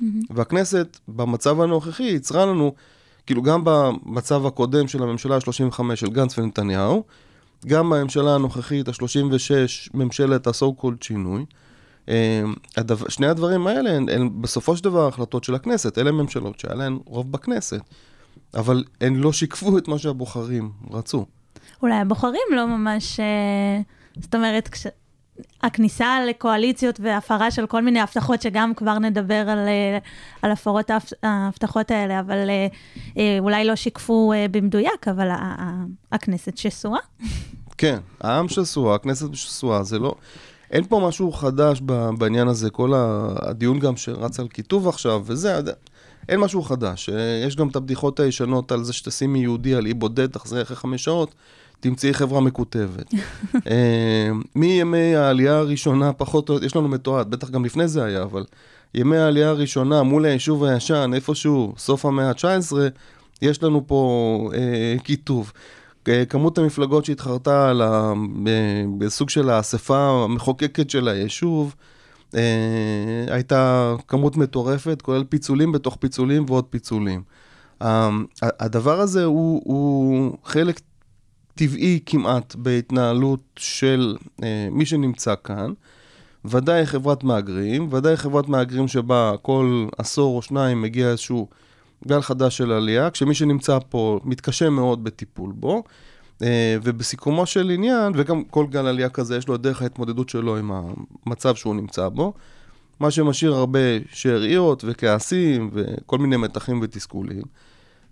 Mm-hmm. 0.00 0.04
והכנסת, 0.30 0.98
במצב 1.08 1.60
הנוכחי, 1.60 2.02
יצרה 2.02 2.46
לנו, 2.46 2.74
כאילו 3.26 3.42
גם 3.42 3.62
במצב 3.64 4.46
הקודם 4.46 4.88
של 4.88 5.02
הממשלה 5.02 5.34
ה-35 5.34 5.96
של 5.96 6.10
גנץ 6.10 6.38
ונתניהו, 6.38 7.04
גם 7.66 7.90
בממשלה 7.90 8.34
הנוכחית, 8.34 8.88
ה-36, 8.88 9.90
ממשלת 9.94 10.46
ה-so 10.46 10.82
called 10.82 11.04
שינוי. 11.04 11.44
אה, 12.08 12.42
הדבר, 12.76 13.08
שני 13.08 13.26
הדברים 13.26 13.66
האלה 13.66 13.96
הן, 13.96 14.08
הן 14.08 14.30
בסופו 14.40 14.76
של 14.76 14.84
דבר 14.84 15.08
החלטות 15.08 15.44
של 15.44 15.54
הכנסת, 15.54 15.98
אלה 15.98 16.12
ממשלות 16.12 16.60
שהיה 16.60 16.74
להן 16.74 16.98
רוב 17.04 17.32
בכנסת, 17.32 17.80
אבל 18.54 18.84
הן 19.00 19.14
לא 19.14 19.32
שיקפו 19.32 19.78
את 19.78 19.88
מה 19.88 19.98
שהבוחרים 19.98 20.70
רצו. 20.90 21.26
אולי 21.82 21.94
הבוחרים 21.94 22.42
לא 22.50 22.66
ממש, 22.66 23.20
אה, 23.20 23.80
זאת 24.20 24.34
אומרת, 24.34 24.68
כש... 24.68 24.86
הכניסה 25.62 26.18
לקואליציות 26.28 27.00
והפרה 27.00 27.50
של 27.50 27.66
כל 27.66 27.82
מיני 27.82 28.00
הבטחות, 28.00 28.42
שגם 28.42 28.72
כבר 28.76 28.98
נדבר 28.98 29.50
על, 29.50 29.58
אה, 29.58 29.98
על 30.42 30.50
הפרות 30.50 30.90
ההבטחות 31.22 31.90
האלה, 31.90 32.20
אבל 32.20 32.50
אה, 32.50 32.66
אה, 33.18 33.36
אולי 33.40 33.64
לא 33.64 33.76
שיקפו 33.76 34.32
במדויק, 34.50 35.08
אבל 35.08 35.28
הכנסת 36.12 36.56
שסועה. 36.56 37.00
כן, 37.78 37.98
העם 38.20 38.48
שסוע, 38.48 38.94
הכנסת 38.94 39.34
שסועה, 39.34 39.82
זה 39.82 39.98
לא... 39.98 40.14
אין 40.70 40.84
פה 40.84 41.04
משהו 41.08 41.32
חדש 41.32 41.80
בעניין 42.18 42.48
הזה, 42.48 42.70
כל 42.70 42.92
הדיון 42.96 43.78
גם 43.78 43.96
שרץ 43.96 44.40
על 44.40 44.48
כיתוב 44.48 44.88
עכשיו, 44.88 45.22
וזה, 45.24 45.60
אין 46.28 46.40
משהו 46.40 46.62
חדש. 46.62 47.10
יש 47.46 47.56
גם 47.56 47.68
את 47.68 47.76
הבדיחות 47.76 48.20
הישנות 48.20 48.72
על 48.72 48.84
זה 48.84 48.92
שתשימי 48.92 49.38
יהודי 49.38 49.74
על 49.74 49.86
אי 49.86 49.94
בודד, 49.94 50.26
תחזרי 50.26 50.62
אחרי 50.62 50.76
חמש 50.76 51.04
שעות. 51.04 51.34
תמצאי 51.80 52.14
חברה 52.14 52.40
מקוטבת. 52.40 53.14
אה, 53.70 54.30
מימי 54.54 55.16
העלייה 55.16 55.58
הראשונה, 55.58 56.12
פחות 56.12 56.48
או 56.48 56.64
יש 56.64 56.76
לנו 56.76 56.88
מתועד, 56.88 57.30
בטח 57.30 57.50
גם 57.50 57.64
לפני 57.64 57.88
זה 57.88 58.04
היה, 58.04 58.22
אבל 58.22 58.44
ימי 58.94 59.16
העלייה 59.16 59.48
הראשונה 59.48 60.02
מול 60.02 60.24
היישוב 60.24 60.64
הישן, 60.64 61.10
איפשהו, 61.14 61.74
סוף 61.78 62.06
המאה 62.06 62.28
ה-19, 62.28 62.72
יש 63.42 63.62
לנו 63.62 63.86
פה 63.86 64.50
אה, 64.54 64.96
כיתוב. 65.04 65.52
אה, 66.08 66.24
כמות 66.24 66.58
המפלגות 66.58 67.04
שהתחרתה 67.04 67.70
על 67.70 67.82
ה, 67.82 68.12
אה, 68.46 68.84
בסוג 68.98 69.30
של 69.30 69.50
האספה 69.50 70.24
המחוקקת 70.24 70.90
של 70.90 71.08
היישוב, 71.08 71.74
אה, 72.34 73.24
הייתה 73.28 73.94
כמות 74.08 74.36
מטורפת, 74.36 75.02
כולל 75.02 75.24
פיצולים 75.24 75.72
בתוך 75.72 75.96
פיצולים 76.00 76.44
ועוד 76.48 76.64
פיצולים. 76.64 77.22
אה, 77.82 78.10
הדבר 78.42 79.00
הזה 79.00 79.24
הוא, 79.24 79.62
הוא 79.64 80.32
חלק 80.44 80.80
טבעי 81.54 82.00
כמעט 82.06 82.54
בהתנהלות 82.54 83.40
של 83.56 84.16
אה, 84.42 84.68
מי 84.70 84.86
שנמצא 84.86 85.34
כאן. 85.44 85.72
ודאי 86.44 86.86
חברת 86.86 87.24
מהגרים, 87.24 87.88
ודאי 87.92 88.16
חברת 88.16 88.48
מהגרים 88.48 88.88
שבה 88.88 89.32
כל 89.42 89.86
עשור 89.98 90.36
או 90.36 90.42
שניים 90.42 90.82
מגיע 90.82 91.10
איזשהו 91.10 91.48
גל 92.08 92.20
חדש 92.20 92.56
של 92.56 92.72
עלייה, 92.72 93.10
כשמי 93.10 93.34
שנמצא 93.34 93.78
פה 93.88 94.20
מתקשה 94.24 94.70
מאוד 94.70 95.04
בטיפול 95.04 95.52
בו. 95.52 95.82
אה, 96.42 96.76
ובסיכומו 96.82 97.46
של 97.46 97.70
עניין, 97.70 98.12
וגם 98.16 98.44
כל 98.44 98.66
גל 98.66 98.86
עלייה 98.86 99.08
כזה 99.08 99.36
יש 99.36 99.48
לו 99.48 99.54
את 99.54 99.60
דרך 99.60 99.82
ההתמודדות 99.82 100.28
שלו 100.28 100.56
עם 100.56 100.72
המצב 101.26 101.54
שהוא 101.54 101.74
נמצא 101.74 102.08
בו, 102.08 102.32
מה 103.00 103.10
שמשאיר 103.10 103.54
הרבה 103.54 103.78
שאריות 104.12 104.84
וכעסים 104.86 105.70
וכל 105.72 106.18
מיני 106.18 106.36
מתחים 106.36 106.80
ותסכולים. 106.82 107.42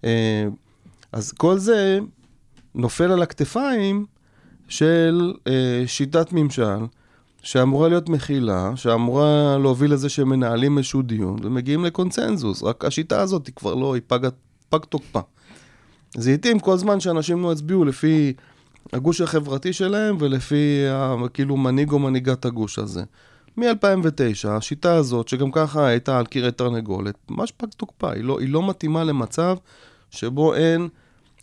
אה, 0.04 0.44
אז 1.12 1.32
כל 1.32 1.58
זה 1.58 1.98
נופל 2.74 3.12
על 3.12 3.22
הכתפיים 3.22 4.06
של 4.68 5.32
אה, 5.46 5.82
שיטת 5.86 6.32
ממשל, 6.32 6.78
שאמורה 7.42 7.88
להיות 7.88 8.08
מכילה, 8.08 8.72
שאמורה 8.76 9.58
להוביל 9.58 9.92
לזה 9.92 10.08
שהם 10.08 10.28
מנהלים 10.28 10.78
איזשהו 10.78 11.02
דיון 11.02 11.36
ומגיעים 11.42 11.84
לקונצנזוס, 11.84 12.62
רק 12.62 12.84
השיטה 12.84 13.20
הזאת 13.20 13.46
היא 13.46 13.54
כבר 13.54 13.74
לא, 13.74 13.94
היא 13.94 14.02
פג, 14.06 14.18
פג 14.68 14.78
תוקפה. 14.78 15.20
זה 16.16 16.30
התאים 16.30 16.58
כל 16.58 16.76
זמן 16.76 17.00
שאנשים 17.00 17.42
לא 17.42 17.52
הצביעו 17.52 17.84
לפי 17.84 18.32
הגוש 18.92 19.20
החברתי 19.20 19.72
שלהם 19.72 20.16
ולפי 20.20 20.86
ה, 20.90 21.14
כאילו 21.34 21.56
מנהיג 21.56 21.92
או 21.92 21.98
מנהיגת 21.98 22.44
הגוש 22.44 22.78
הזה. 22.78 23.02
מ-2009, 23.56 24.48
השיטה 24.48 24.94
הזאת, 24.94 25.28
שגם 25.28 25.50
ככה 25.50 25.86
הייתה 25.86 26.18
על 26.18 26.26
קירי 26.26 26.52
תרנגולת, 26.52 27.14
ממש 27.30 27.52
פג 27.56 27.68
תוקפה, 27.76 28.12
היא 28.12 28.24
לא, 28.24 28.40
היא 28.40 28.48
לא 28.48 28.68
מתאימה 28.68 29.04
למצב 29.04 29.56
שבו 30.10 30.54
אין 30.54 30.88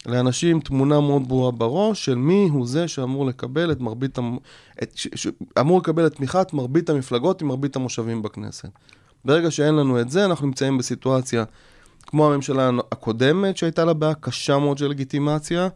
לאנשים 0.05 0.59
תמונה 0.59 0.99
מאוד 0.99 1.27
ברורה 1.27 1.51
בראש 1.51 2.05
של 2.05 2.15
מי 2.15 2.47
הוא 2.51 2.67
זה 2.67 2.87
שאמור 2.87 3.25
לקבל 3.25 3.71
את 3.71 3.79
מרבית, 3.79 4.19
את, 4.83 4.91
ש, 4.95 5.07
ש, 5.15 5.27
אמור 5.59 5.79
לקבל 5.79 6.07
את 6.07 6.15
תמיכת 6.15 6.53
מרבית 6.53 6.89
המפלגות 6.89 7.41
עם 7.41 7.47
מרבית 7.47 7.75
המושבים 7.75 8.21
בכנסת. 8.21 8.69
ברגע 9.25 9.51
שאין 9.51 9.75
לנו 9.75 10.01
את 10.01 10.09
זה, 10.09 10.25
אנחנו 10.25 10.47
נמצאים 10.47 10.77
בסיטואציה 10.77 11.43
כמו 12.07 12.31
הממשלה 12.31 12.69
הקודמת, 12.91 13.57
שהייתה 13.57 13.85
לה 13.85 13.93
בעיה 13.93 14.13
קשה 14.13 14.57
מאוד 14.57 14.77
של 14.77 14.87
לגיטימציה, 14.87 15.67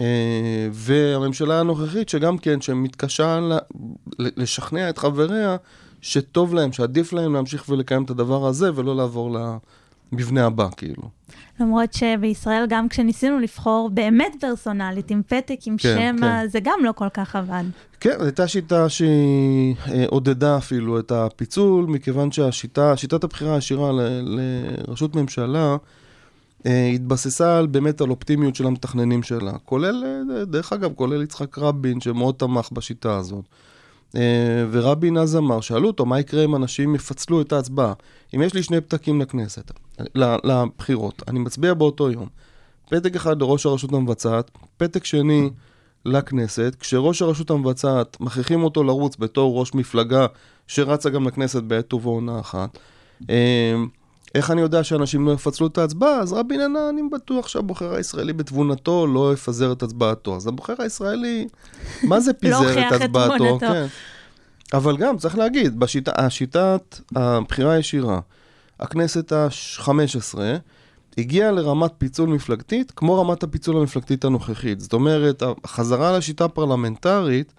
אה, 0.00 0.68
והממשלה 0.72 1.60
הנוכחית, 1.60 2.08
שגם 2.08 2.38
כן, 2.38 2.60
שמתקשה 2.60 3.40
ל- 3.40 3.58
ל- 4.18 4.42
לשכנע 4.42 4.90
את 4.90 4.98
חבריה 4.98 5.56
שטוב 6.00 6.54
להם, 6.54 6.72
שעדיף 6.72 7.12
להם 7.12 7.34
להמשיך 7.34 7.68
ולקיים 7.68 8.04
את 8.04 8.10
הדבר 8.10 8.46
הזה, 8.46 8.70
ולא 8.74 8.96
לעבור 8.96 9.38
למבנה 10.12 10.46
הבא, 10.46 10.68
כאילו. 10.76 11.02
למרות 11.60 11.92
שבישראל, 11.92 12.66
גם 12.68 12.88
כשניסינו 12.88 13.38
לבחור 13.38 13.90
באמת 13.94 14.32
פרסונלית, 14.40 15.10
עם 15.10 15.22
פתק, 15.26 15.58
עם 15.66 15.76
כן, 15.76 16.16
שם, 16.16 16.16
כן. 16.20 16.48
זה 16.48 16.60
גם 16.60 16.78
לא 16.84 16.92
כל 16.92 17.08
כך 17.14 17.36
עבד. 17.36 17.64
כן, 18.00 18.18
זו 18.18 18.24
הייתה 18.24 18.48
שיטה 18.48 18.88
שהיא 18.88 19.74
עודדה 20.06 20.56
אפילו 20.56 20.98
את 20.98 21.12
הפיצול, 21.12 21.84
מכיוון 21.86 22.32
שהשיטה, 22.32 22.96
שיטת 22.96 23.24
הבחירה 23.24 23.54
הישירה 23.54 23.92
ל- 23.92 24.38
לראשות 24.88 25.16
ממשלה, 25.16 25.76
אה, 26.66 26.86
התבססה 26.94 27.58
על, 27.58 27.66
באמת 27.66 28.00
על 28.00 28.10
אופטימיות 28.10 28.56
של 28.56 28.66
המתכננים 28.66 29.22
שלה. 29.22 29.52
כולל, 29.64 30.04
אה, 30.36 30.44
דרך 30.44 30.72
אגב, 30.72 30.92
כולל 30.94 31.22
יצחק 31.22 31.58
רבין, 31.58 32.00
שמאוד 32.00 32.34
תמך 32.34 32.68
בשיטה 32.72 33.16
הזאת. 33.16 33.44
אה, 34.16 34.64
ורבין 34.70 35.16
אז 35.16 35.36
אמר, 35.36 35.60
שאלו 35.60 35.86
אותו, 35.86 36.06
מה 36.06 36.20
יקרה 36.20 36.44
אם 36.44 36.56
אנשים 36.56 36.94
יפצלו 36.94 37.40
את 37.40 37.52
ההצבעה? 37.52 37.92
אם 38.34 38.42
יש 38.42 38.54
לי 38.54 38.62
שני 38.62 38.80
פתקים 38.80 39.20
לכנסת, 39.20 39.70
לבחירות, 40.44 41.22
אני 41.28 41.38
מצביע 41.38 41.74
באותו 41.74 42.10
יום. 42.10 42.28
פתק 42.88 43.16
אחד 43.16 43.40
לראש 43.40 43.66
הרשות 43.66 43.92
המבצעת, 43.92 44.50
פתק 44.76 45.04
שני 45.04 45.50
לכנסת, 46.04 46.76
כשראש 46.80 47.22
הרשות 47.22 47.50
המבצעת, 47.50 48.16
מכריחים 48.20 48.64
אותו 48.64 48.84
לרוץ 48.84 49.16
בתור 49.16 49.60
ראש 49.60 49.74
מפלגה 49.74 50.26
שרצה 50.66 51.10
גם 51.10 51.26
לכנסת 51.28 51.62
בעת 51.62 51.92
ובעונה 51.92 52.40
אחת. 52.40 52.78
איך 54.34 54.50
אני 54.50 54.60
יודע 54.60 54.84
שאנשים 54.84 55.26
לא 55.26 55.32
יפצלו 55.32 55.66
את 55.66 55.78
ההצבעה? 55.78 56.18
אז 56.18 56.32
רבין 56.32 56.60
ענה, 56.60 56.88
אני 56.88 57.02
בטוח 57.12 57.48
שהבוחר 57.48 57.94
הישראלי 57.94 58.32
בתבונתו 58.32 59.06
לא 59.06 59.32
יפזר 59.32 59.72
את 59.72 59.82
הצבעתו. 59.82 60.36
אז 60.36 60.46
הבוחר 60.46 60.74
הישראלי, 60.78 61.46
מה 62.02 62.20
זה 62.20 62.32
פיזר 62.40 62.56
הוכיח 62.56 62.92
את 62.92 62.96
את 62.96 63.00
הצבעתו? 63.00 63.34
תבונתו. 63.36 63.58
כן. 63.66 63.86
אבל 64.72 64.96
גם, 64.96 65.18
צריך 65.18 65.38
להגיד, 65.38 65.80
בשיטה, 65.80 66.12
השיטת 66.16 67.00
הבחירה 67.16 67.72
הישירה, 67.72 68.20
הכנסת 68.80 69.32
ה-15, 69.32 70.38
הגיעה 71.18 71.50
לרמת 71.50 71.90
פיצול 71.98 72.28
מפלגתית, 72.28 72.90
כמו 72.96 73.20
רמת 73.20 73.42
הפיצול 73.42 73.76
המפלגתית 73.76 74.24
הנוכחית. 74.24 74.80
זאת 74.80 74.92
אומרת, 74.92 75.42
החזרה 75.64 76.18
לשיטה 76.18 76.48
פרלמנטרית 76.48 77.52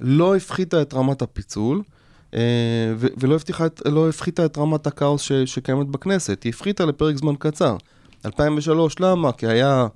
לא 0.00 0.36
הפחיתה 0.36 0.82
את 0.82 0.94
רמת 0.94 1.22
הפיצול, 1.22 1.82
ולא 2.96 3.36
הפתיחה 3.36 3.66
את, 3.66 3.82
לא 3.86 4.08
הפחיתה 4.08 4.44
את 4.44 4.58
רמת 4.58 4.86
הכאוס 4.86 5.22
ש- 5.22 5.32
שקיימת 5.32 5.86
בכנסת. 5.86 6.42
היא 6.42 6.50
הפחיתה 6.50 6.84
לפרק 6.84 7.16
זמן 7.16 7.34
קצר. 7.38 7.76
2003, 8.26 9.00
למה? 9.00 9.32
כי 9.32 9.46
היה 9.46 9.86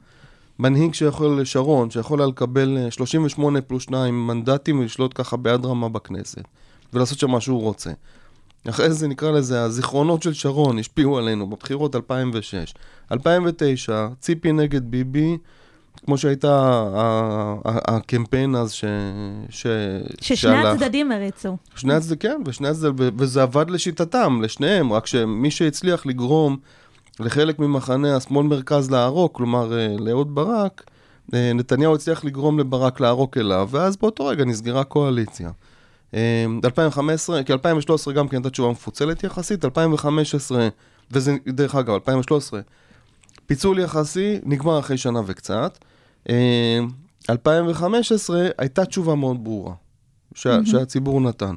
מנהיג 0.58 0.94
שיכול, 0.94 1.44
שרון, 1.44 1.90
שיכול 1.90 2.20
היה 2.20 2.28
לקבל 2.28 2.78
אה, 2.78 2.90
38 2.90 3.60
פלוס 3.60 3.82
2 3.82 4.26
מנדטים 4.26 4.80
ולשלוט 4.80 5.12
ככה 5.14 5.36
ביד 5.36 5.64
רמה 5.64 5.88
בכנסת, 5.88 6.42
ולעשות 6.92 7.18
שם 7.18 7.30
מה 7.30 7.40
שהוא 7.40 7.60
רוצה. 7.60 7.90
אחרי 8.68 8.92
זה 8.92 9.08
נקרא 9.08 9.30
לזה, 9.30 9.62
הזיכרונות 9.62 10.22
של 10.22 10.32
שרון 10.32 10.78
השפיעו 10.78 11.18
עלינו 11.18 11.46
בבחירות 11.50 11.96
2006. 11.96 12.74
2009, 13.12 14.08
ציפי 14.20 14.52
נגד 14.52 14.90
ביבי, 14.90 15.38
כמו 16.06 16.18
שהייתה 16.18 16.84
הקמפיין 17.64 18.54
אז 18.54 18.72
ש... 18.72 18.84
ש... 19.50 19.66
ששני 20.20 20.36
שהלך. 20.36 20.66
הצדדים 20.66 21.12
הריצו. 21.12 21.56
שני 21.74 21.94
הצדדים, 21.94 22.18
כן, 22.18 22.40
ושני 22.46 22.68
הצדדים, 22.68 23.16
וזה 23.18 23.42
עבד 23.42 23.70
לשיטתם, 23.70 24.40
לשניהם, 24.42 24.92
רק 24.92 25.06
שמי 25.06 25.50
שהצליח 25.50 26.06
לגרום 26.06 26.56
לחלק 27.20 27.58
ממחנה 27.58 28.16
השמאל-מרכז 28.16 28.90
לערוק, 28.90 29.36
כלומר 29.36 29.78
אה, 29.78 29.94
לאהוד 29.98 30.34
ברק, 30.34 30.84
אה, 31.34 31.52
נתניהו 31.54 31.94
הצליח 31.94 32.24
לגרום 32.24 32.58
לברק 32.58 33.00
לערוק 33.00 33.36
אליו, 33.36 33.68
ואז 33.70 33.96
באותו 33.96 34.26
רגע 34.26 34.44
נסגרה 34.44 34.84
קואליציה. 34.84 35.50
אה, 36.14 36.46
2015, 36.64 37.42
כי 37.42 37.52
2013 37.52 38.14
גם 38.14 38.28
כן 38.28 38.36
הייתה 38.36 38.50
תשובה 38.50 38.70
מפוצלת 38.70 39.24
יחסית, 39.24 39.64
2015, 39.64 40.68
וזה 41.10 41.36
דרך 41.46 41.74
אגב, 41.74 41.94
2013, 41.94 42.60
פיצול 43.46 43.78
יחסי 43.78 44.38
נגמר 44.42 44.78
אחרי 44.78 44.96
שנה 44.96 45.20
וקצת. 45.26 45.78
אה, 46.28 46.78
2015 47.30 48.48
הייתה 48.58 48.84
תשובה 48.84 49.14
מאוד 49.14 49.44
ברורה 49.44 49.74
שה, 50.34 50.58
שהציבור 50.64 51.20
נתן. 51.20 51.54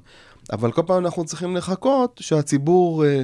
אבל 0.51 0.71
כל 0.71 0.81
פעם 0.85 1.05
אנחנו 1.05 1.25
צריכים 1.25 1.55
לחכות 1.55 2.19
שהציבור 2.23 3.05
אה, 3.05 3.21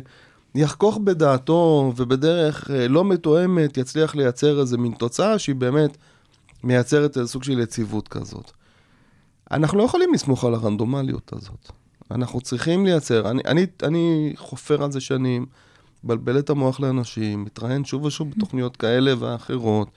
יחכוך 0.55 0.97
בדעתו 0.97 1.93
ובדרך 1.95 2.71
אה, 2.71 2.87
לא 2.87 3.05
מתואמת 3.05 3.77
יצליח 3.77 4.15
לייצר 4.15 4.59
איזה 4.59 4.77
מין 4.77 4.91
תוצאה 4.91 5.39
שהיא 5.39 5.55
באמת 5.55 5.97
מייצרת 6.63 7.17
איזה 7.17 7.27
סוג 7.27 7.43
של 7.43 7.59
יציבות 7.59 8.07
כזאת. 8.07 8.51
אנחנו 9.51 9.77
לא 9.77 9.83
יכולים 9.83 10.13
לסמוך 10.13 10.43
על 10.43 10.53
הרנדומליות 10.53 11.33
הזאת. 11.33 11.71
אנחנו 12.11 12.41
צריכים 12.41 12.85
לייצר, 12.85 13.29
אני, 13.29 13.41
אני, 13.45 13.65
אני 13.83 14.33
חופר 14.37 14.83
על 14.83 14.91
זה 14.91 14.99
שנים, 14.99 15.45
מבלבל 16.03 16.39
את 16.39 16.49
המוח 16.49 16.79
לאנשים, 16.79 17.43
מתראיין 17.43 17.85
שוב 17.85 18.03
ושוב 18.03 18.31
בתוכניות 18.31 18.77
כאלה 18.77 19.13
ואחרות, 19.19 19.87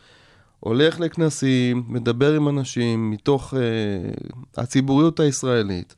הולך 0.61 1.01
לכנסים, 1.01 1.85
מדבר 1.89 2.35
עם 2.35 2.49
אנשים 2.49 3.11
מתוך 3.11 3.55
uh, 3.55 3.57
הציבוריות 4.57 5.21
הישראלית. 5.21 5.95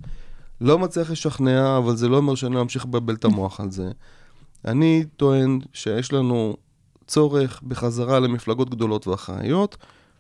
לא 0.61 0.79
מצליח 0.79 1.11
לשכנע, 1.11 1.79
אבל 1.79 1.97
זה 1.97 2.09
לא 2.09 2.17
אומר 2.17 2.35
שאני 2.35 2.55
לא 2.55 2.61
אמשיך 2.61 2.85
לבלבל 2.85 3.15
את 3.15 3.25
המוח 3.25 3.61
על 3.61 3.71
זה. 3.71 3.91
אני 4.65 5.05
טוען 5.17 5.59
שיש 5.73 6.13
לנו 6.13 6.57
צורך 7.07 7.63
בחזרה 7.63 8.21
למפלגות 8.21 8.71
גדולות 8.71 9.07
ואחראיות, 9.07 9.77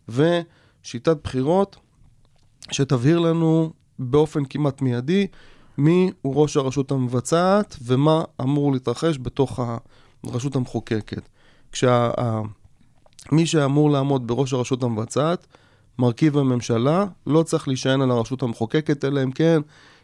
ושיטת 0.08 1.16
בחירות 1.24 1.76
שתבהיר 2.70 3.18
לנו 3.18 3.72
באופן 3.98 4.44
כמעט 4.44 4.82
מיידי 4.82 5.26
מי 5.78 6.10
הוא 6.22 6.42
ראש 6.42 6.56
הרשות 6.56 6.90
המבצעת 6.90 7.76
ומה 7.82 8.24
אמור 8.40 8.72
להתרחש 8.72 9.18
בתוך 9.22 9.60
הרשות 10.24 10.56
המחוקקת. 10.56 11.28
כשה... 11.72 12.10
מי 13.32 13.46
שאמור 13.46 13.90
לעמוד 13.90 14.26
בראש 14.26 14.52
הרשות 14.52 14.82
המבצעת, 14.82 15.46
מרכיב 15.98 16.38
הממשלה, 16.38 17.06
לא 17.26 17.42
צריך 17.42 17.68
להישען 17.68 18.00
על 18.00 18.10
הרשות 18.10 18.42
המחוקקת, 18.42 19.04
אלא 19.04 19.22
אם 19.22 19.30
כן 19.30 19.60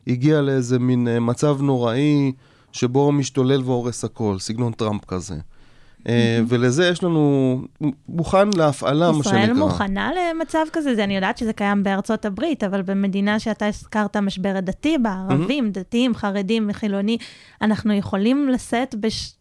הגיע 0.06 0.40
לאיזה 0.40 0.78
מין 0.78 1.08
אה, 1.08 1.20
מצב 1.20 1.62
נוראי 1.62 2.32
שבו 2.72 3.00
הוא 3.00 3.12
משתולל 3.12 3.62
והורס 3.64 4.04
הכל, 4.04 4.36
סגנון 4.38 4.72
טראמפ 4.72 5.04
כזה. 5.04 5.34
אה, 6.08 6.40
ולזה 6.48 6.88
יש 6.88 7.02
לנו, 7.02 7.60
מוכן 8.08 8.48
להפעלה, 8.56 9.12
מה 9.12 9.24
שנקרא. 9.24 9.38
ישראל 9.38 9.52
מוכנה 9.52 10.10
למצב 10.12 10.64
כזה? 10.72 10.94
זה, 10.94 11.04
אני 11.04 11.16
יודעת 11.16 11.38
שזה 11.38 11.52
קיים 11.52 11.82
בארצות 11.82 12.24
הברית, 12.24 12.64
אבל 12.64 12.82
במדינה 12.82 13.38
שאתה 13.38 13.66
הזכרת 13.66 14.16
משבר 14.16 14.54
הדתי 14.56 14.98
בה, 14.98 15.24
ערבים, 15.30 15.70
דתיים, 15.70 16.14
חרדים, 16.14 16.72
חילוני, 16.72 17.18
אנחנו 17.62 17.92
יכולים 17.92 18.48
לשאת 18.48 18.94
בש... 19.00 19.32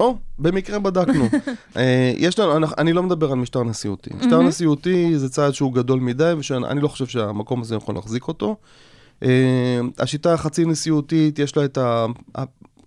או, 0.00 0.16
במקרה 0.38 0.78
בדקנו. 0.78 1.24
אה, 1.76 2.12
יש 2.16 2.38
לנו, 2.38 2.56
אני- 2.56 2.66
אני 2.78 2.92
לא 2.92 3.02
מדבר 3.02 3.32
על 3.32 3.38
משטר 3.38 3.64
נשיאותי. 3.64 4.10
משטר 4.18 4.42
נשיאותי 4.42 5.18
זה 5.18 5.28
צעד 5.28 5.54
שהוא 5.54 5.72
גדול 5.72 6.00
מדי, 6.00 6.32
ואני 6.60 6.80
לא 6.80 6.88
חושב 6.88 7.06
שהמקום 7.06 7.60
הזה 7.60 7.74
יכול 7.76 7.94
להחזיק 7.94 8.28
אותו. 8.28 8.56
אה, 9.22 9.28
השיטה 9.98 10.34
החצי 10.34 10.64
נשיאותית, 10.64 11.38
יש 11.38 11.56
לה 11.56 11.64
את 11.64 11.78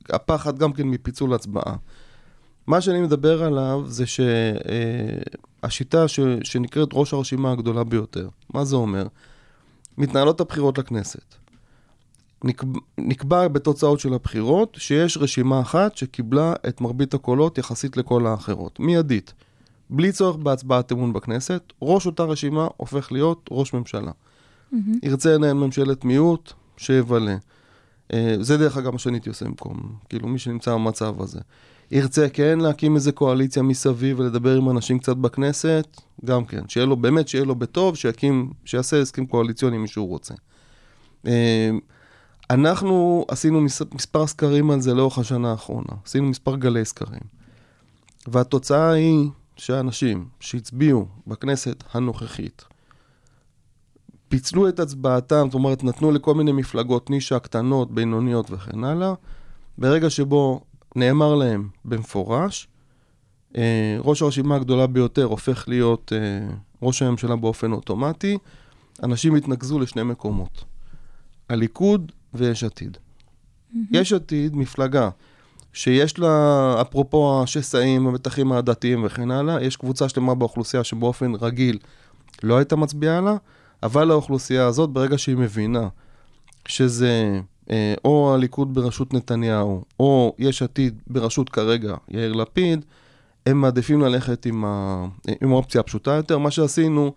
הפחד 0.09 0.57
גם 0.59 0.73
כן 0.73 0.83
מפיצול 0.87 1.33
הצבעה. 1.33 1.75
מה 2.67 2.81
שאני 2.81 3.01
מדבר 3.01 3.43
עליו 3.43 3.83
זה 3.87 4.03
שהשיטה 5.63 6.05
שנקראת 6.43 6.89
ראש 6.93 7.13
הרשימה 7.13 7.51
הגדולה 7.51 7.83
ביותר, 7.83 8.27
מה 8.53 8.65
זה 8.65 8.75
אומר? 8.75 9.07
מתנהלות 9.97 10.41
הבחירות 10.41 10.77
לכנסת. 10.77 11.35
נקבע, 12.43 12.79
נקבע 12.97 13.47
בתוצאות 13.47 13.99
של 13.99 14.13
הבחירות 14.13 14.77
שיש 14.79 15.17
רשימה 15.17 15.61
אחת 15.61 15.97
שקיבלה 15.97 16.53
את 16.67 16.81
מרבית 16.81 17.13
הקולות 17.13 17.57
יחסית 17.57 17.97
לכל 17.97 18.27
האחרות, 18.27 18.79
מיידית. 18.79 19.33
בלי 19.89 20.11
צורך 20.11 20.35
בהצבעת 20.35 20.91
אמון 20.91 21.13
בכנסת, 21.13 21.73
ראש 21.81 22.05
אותה 22.05 22.23
רשימה 22.23 22.67
הופך 22.77 23.11
להיות 23.11 23.49
ראש 23.51 23.73
ממשלה. 23.73 24.11
ירצה 25.03 25.35
לנהל 25.35 25.53
ממשלת 25.53 26.05
מיעוט, 26.05 26.53
שיבלה. 26.77 27.37
אה, 28.13 28.35
זה 28.41 28.57
דרך 28.57 28.77
אגב 28.77 28.91
מה 28.91 28.99
שאני 28.99 29.15
הייתי 29.15 29.29
עושה 29.29 29.45
במקום, 29.45 29.95
כאילו 30.09 30.27
מי 30.27 30.39
שנמצא 30.39 30.73
במצב 30.73 31.21
הזה. 31.21 31.39
ירצה 31.91 32.29
כן 32.29 32.59
להקים 32.59 32.95
איזה 32.95 33.11
קואליציה 33.11 33.63
מסביב 33.63 34.19
ולדבר 34.19 34.57
עם 34.57 34.69
אנשים 34.69 34.99
קצת 34.99 35.17
בכנסת, 35.17 36.01
גם 36.25 36.45
כן. 36.45 36.67
שיהיה 36.67 36.85
לו, 36.85 36.95
באמת 36.95 37.27
שיהיה 37.27 37.45
לו 37.45 37.55
בטוב, 37.55 37.95
שיקים, 37.95 38.51
שיעשה 38.65 39.01
הסכם 39.01 39.25
קואליציוני 39.25 39.75
אם 39.75 39.81
מישהו 39.81 40.05
רוצה. 40.05 40.33
אה, 41.27 41.69
אנחנו 42.49 43.25
עשינו 43.27 43.61
מס- 43.61 43.93
מספר 43.93 44.27
סקרים 44.27 44.71
על 44.71 44.81
זה 44.81 44.93
לאורך 44.93 45.17
השנה 45.17 45.51
האחרונה. 45.51 45.93
עשינו 46.05 46.27
מספר 46.27 46.55
גלי 46.55 46.85
סקרים. 46.85 47.21
והתוצאה 48.27 48.89
היא 48.91 49.29
שאנשים 49.55 50.27
שהצביעו 50.39 51.07
בכנסת 51.27 51.83
הנוכחית, 51.93 52.65
פיצלו 54.29 54.69
את 54.69 54.79
הצבעתם, 54.79 55.45
זאת 55.45 55.53
אומרת, 55.53 55.83
נתנו 55.83 56.11
לכל 56.11 56.33
מיני 56.33 56.51
מפלגות 56.51 57.09
נישה 57.09 57.39
קטנות, 57.39 57.91
בינוניות 57.91 58.51
וכן 58.51 58.83
הלאה, 58.83 59.13
ברגע 59.77 60.09
שבו 60.09 60.61
נאמר 60.95 61.35
להם 61.35 61.69
במפורש 61.85 62.67
אה, 63.57 63.97
ראש 63.99 64.21
הרשימה 64.21 64.55
הגדולה 64.55 64.87
ביותר 64.87 65.23
הופך 65.23 65.65
להיות 65.67 66.13
אה, 66.15 66.55
ראש 66.81 67.01
הממשלה 67.01 67.35
באופן 67.35 67.71
אוטומטי, 67.71 68.37
אנשים 69.03 69.35
התנקזו 69.35 69.79
לשני 69.79 70.03
מקומות, 70.03 70.63
הליכוד 71.49 72.11
ויש 72.33 72.63
עתיד. 72.63 72.97
יש 73.91 74.13
עתיד, 74.13 74.55
מפלגה, 74.55 75.09
שיש 75.73 76.19
לה, 76.19 76.75
אפרופו 76.81 77.43
השסעים, 77.43 78.07
המתחים 78.07 78.51
העדתיים 78.51 79.03
וכן 79.05 79.31
הלאה, 79.31 79.63
יש 79.63 79.75
קבוצה 79.75 80.09
שלמה 80.09 80.35
באוכלוסייה 80.35 80.83
שבאופן 80.83 81.35
רגיל 81.35 81.77
לא 82.43 82.57
הייתה 82.57 82.75
מצביעה 82.75 83.21
לה, 83.21 83.35
אבל 83.83 84.11
האוכלוסייה 84.11 84.65
הזאת, 84.65 84.89
ברגע 84.89 85.17
שהיא 85.17 85.37
מבינה 85.37 85.87
שזה 86.67 87.39
אה, 87.69 87.93
או 88.05 88.33
הליכוד 88.35 88.73
בראשות 88.73 89.13
נתניהו, 89.13 89.83
או 89.99 90.35
יש 90.39 90.61
עתיד 90.61 91.01
בראשות 91.07 91.49
כרגע 91.49 91.95
יאיר 92.09 92.33
לפיד, 92.33 92.85
הם 93.45 93.61
מעדיפים 93.61 94.01
ללכת 94.01 94.45
עם, 94.45 94.65
ה... 94.65 95.05
עם 95.41 95.51
האופציה 95.51 95.81
הפשוטה 95.81 96.11
יותר. 96.11 96.37
מה 96.37 96.51
שעשינו, 96.51 97.13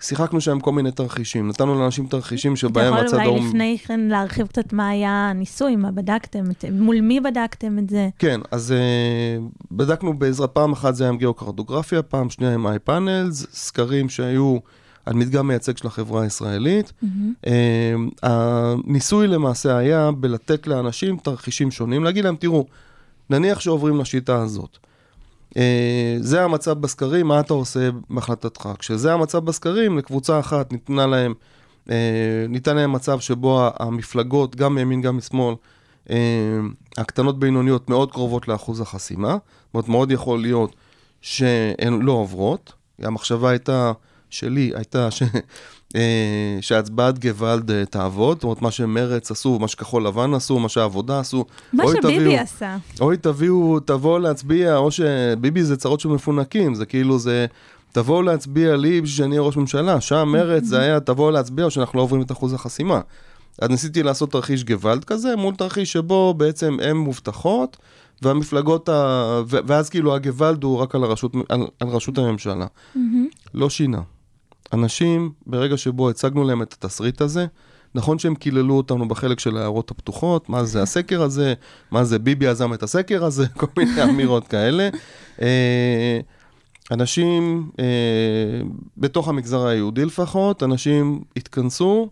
שיחקנו 0.00 0.40
שם 0.40 0.60
כל 0.60 0.72
מיני 0.72 0.90
תרחישים. 0.90 1.48
נתנו 1.48 1.80
לאנשים 1.80 2.06
תרחישים 2.06 2.56
שבהם 2.56 2.94
אתה 2.94 3.02
הצד 3.02 3.08
יכול 3.08 3.20
ההוא... 3.20 3.36
אולי 3.38 3.48
לפני 3.48 3.78
כן 3.78 4.00
להרחיב 4.00 4.46
קצת 4.46 4.72
מה 4.72 4.88
היה 4.88 5.28
הניסוי, 5.30 5.76
מה 5.76 5.90
בדקתם, 5.90 6.44
מול 6.72 7.00
מי 7.00 7.20
בדקתם 7.20 7.78
את 7.78 7.90
זה? 7.90 8.08
כן, 8.18 8.40
אז 8.50 8.74
uh, 8.74 9.66
בדקנו 9.70 10.18
בעזרת, 10.18 10.50
פעם 10.50 10.72
אחת 10.72 10.94
זה 10.94 11.04
היה 11.04 11.10
עם 11.10 11.18
גיאוקרטוגרפיה, 11.18 12.02
פעם 12.02 12.30
שנייה 12.30 12.54
עם 12.54 12.66
איי-פאנלס, 12.66 13.46
סקרים 13.52 14.08
שהיו 14.08 14.56
על 15.06 15.14
מדגם 15.14 15.48
מייצג 15.48 15.76
של 15.76 15.86
החברה 15.86 16.22
הישראלית. 16.22 16.92
Uh, 17.02 17.48
הניסוי 18.22 19.26
למעשה 19.26 19.76
היה 19.76 20.10
בלתת 20.10 20.66
לאנשים 20.66 21.16
תרחישים 21.16 21.70
שונים, 21.70 22.04
להגיד 22.04 22.24
להם, 22.24 22.36
תראו, 22.36 22.66
נניח 23.30 23.60
שעוברים 23.60 24.00
לשיטה 24.00 24.42
הזאת. 24.42 24.78
Uh, 25.56 25.58
זה 26.20 26.44
המצב 26.44 26.72
בסקרים, 26.80 27.26
מה 27.26 27.40
אתה 27.40 27.54
עושה 27.54 27.88
בהחלטתך? 28.10 28.68
כשזה 28.78 29.12
המצב 29.12 29.44
בסקרים, 29.44 29.98
לקבוצה 29.98 30.38
אחת 30.38 30.72
ניתנה 30.72 31.06
להם, 31.06 31.34
uh, 31.84 31.90
ניתן 32.48 32.76
להם 32.76 32.92
מצב 32.92 33.20
שבו 33.20 33.68
המפלגות, 33.78 34.56
גם 34.56 34.74
מימין 34.74 35.00
גם 35.00 35.16
משמאל, 35.16 35.54
uh, 36.08 36.10
הקטנות 36.98 37.38
בינוניות 37.38 37.90
מאוד 37.90 38.12
קרובות 38.12 38.48
לאחוז 38.48 38.80
החסימה. 38.80 39.28
זאת 39.28 39.74
אומרת, 39.74 39.88
מאוד 39.88 40.10
יכול 40.10 40.40
להיות 40.40 40.74
שהן 41.20 42.02
לא 42.02 42.12
עוברות. 42.12 42.72
המחשבה 42.98 43.50
הייתה, 43.50 43.92
שלי, 44.30 44.72
הייתה 44.74 45.10
ש... 45.10 45.22
אה, 45.96 46.58
שהצבעת 46.60 47.18
גוואלד 47.18 47.70
אה, 47.70 47.84
תעבוד, 47.84 48.36
זאת 48.36 48.44
אומרת, 48.44 48.62
מה 48.62 48.70
שמרץ 48.70 49.30
עשו, 49.30 49.58
מה 49.58 49.68
שכחול 49.68 50.06
לבן 50.06 50.34
עשו, 50.34 50.58
מה 50.58 50.68
שהעבודה 50.68 51.20
עשו. 51.20 51.44
מה 51.72 51.84
שביבי 51.88 52.18
תביאו- 52.18 52.40
עשה. 52.40 52.76
אוי, 53.00 53.16
תביאו, 53.16 53.80
תבואו 53.80 54.18
להצביע, 54.18 54.76
או 54.76 54.90
שביבי 54.90 55.62
זה 55.62 55.76
צרות 55.76 56.00
של 56.00 56.08
מפונקים, 56.08 56.74
זה 56.74 56.86
כאילו 56.86 57.18
זה, 57.18 57.46
תבואו 57.92 58.22
להצביע 58.22 58.76
לי 58.76 59.00
בשביל 59.00 59.16
שאני 59.16 59.30
אהיה 59.30 59.40
ראש 59.46 59.56
ממשלה, 59.56 60.00
שם 60.00 60.28
מרץ 60.32 60.64
זה 60.64 60.80
היה, 60.80 61.00
תבואו 61.00 61.30
להצביע 61.30 61.64
או 61.64 61.70
שאנחנו 61.70 61.96
לא 61.98 62.02
עוברים 62.02 62.22
את 62.22 62.32
אחוז 62.32 62.52
החסימה. 62.52 63.00
אז 63.58 63.70
ניסיתי 63.70 64.02
לעשות 64.02 64.32
תרחיש 64.32 64.64
גוואלד 64.64 65.04
כזה, 65.04 65.36
מול 65.36 65.54
תרחיש 65.54 65.92
שבו 65.92 66.34
בעצם 66.34 66.76
הן 66.82 66.96
מובטחות, 66.96 67.76
והמפלגות, 68.22 68.88
ה... 68.88 69.40
ואז 69.46 69.88
כאילו 69.90 70.14
הגוואלד 70.14 70.62
הוא 70.64 70.78
רק 70.78 70.94
על, 70.94 71.04
הרשות, 71.04 71.32
על, 71.48 71.66
על 71.80 71.88
ראשות 71.88 72.18
הממשלה. 72.18 72.66
לא 73.54 73.70
שינה. 73.70 74.00
אנשים, 74.72 75.32
ברגע 75.46 75.76
שבו 75.76 76.10
הצגנו 76.10 76.44
להם 76.44 76.62
את 76.62 76.72
התסריט 76.72 77.20
הזה, 77.20 77.46
נכון 77.94 78.18
שהם 78.18 78.34
קיללו 78.34 78.76
אותנו 78.76 79.08
בחלק 79.08 79.40
של 79.40 79.56
ההערות 79.56 79.90
הפתוחות, 79.90 80.48
מה 80.48 80.64
זה 80.64 80.82
הסקר 80.82 81.22
הזה, 81.22 81.54
מה 81.90 82.04
זה 82.04 82.18
ביבי 82.18 82.46
יזם 82.46 82.74
את 82.74 82.82
הסקר 82.82 83.24
הזה, 83.24 83.46
כל 83.60 83.66
מיני 83.76 84.02
אמירות 84.02 84.48
כאלה. 84.48 84.88
אה, 85.42 86.20
אנשים, 86.90 87.70
אה, 87.78 87.84
בתוך 88.96 89.28
המגזר 89.28 89.66
היהודי 89.66 90.04
לפחות, 90.04 90.62
אנשים 90.62 91.20
התכנסו 91.36 92.10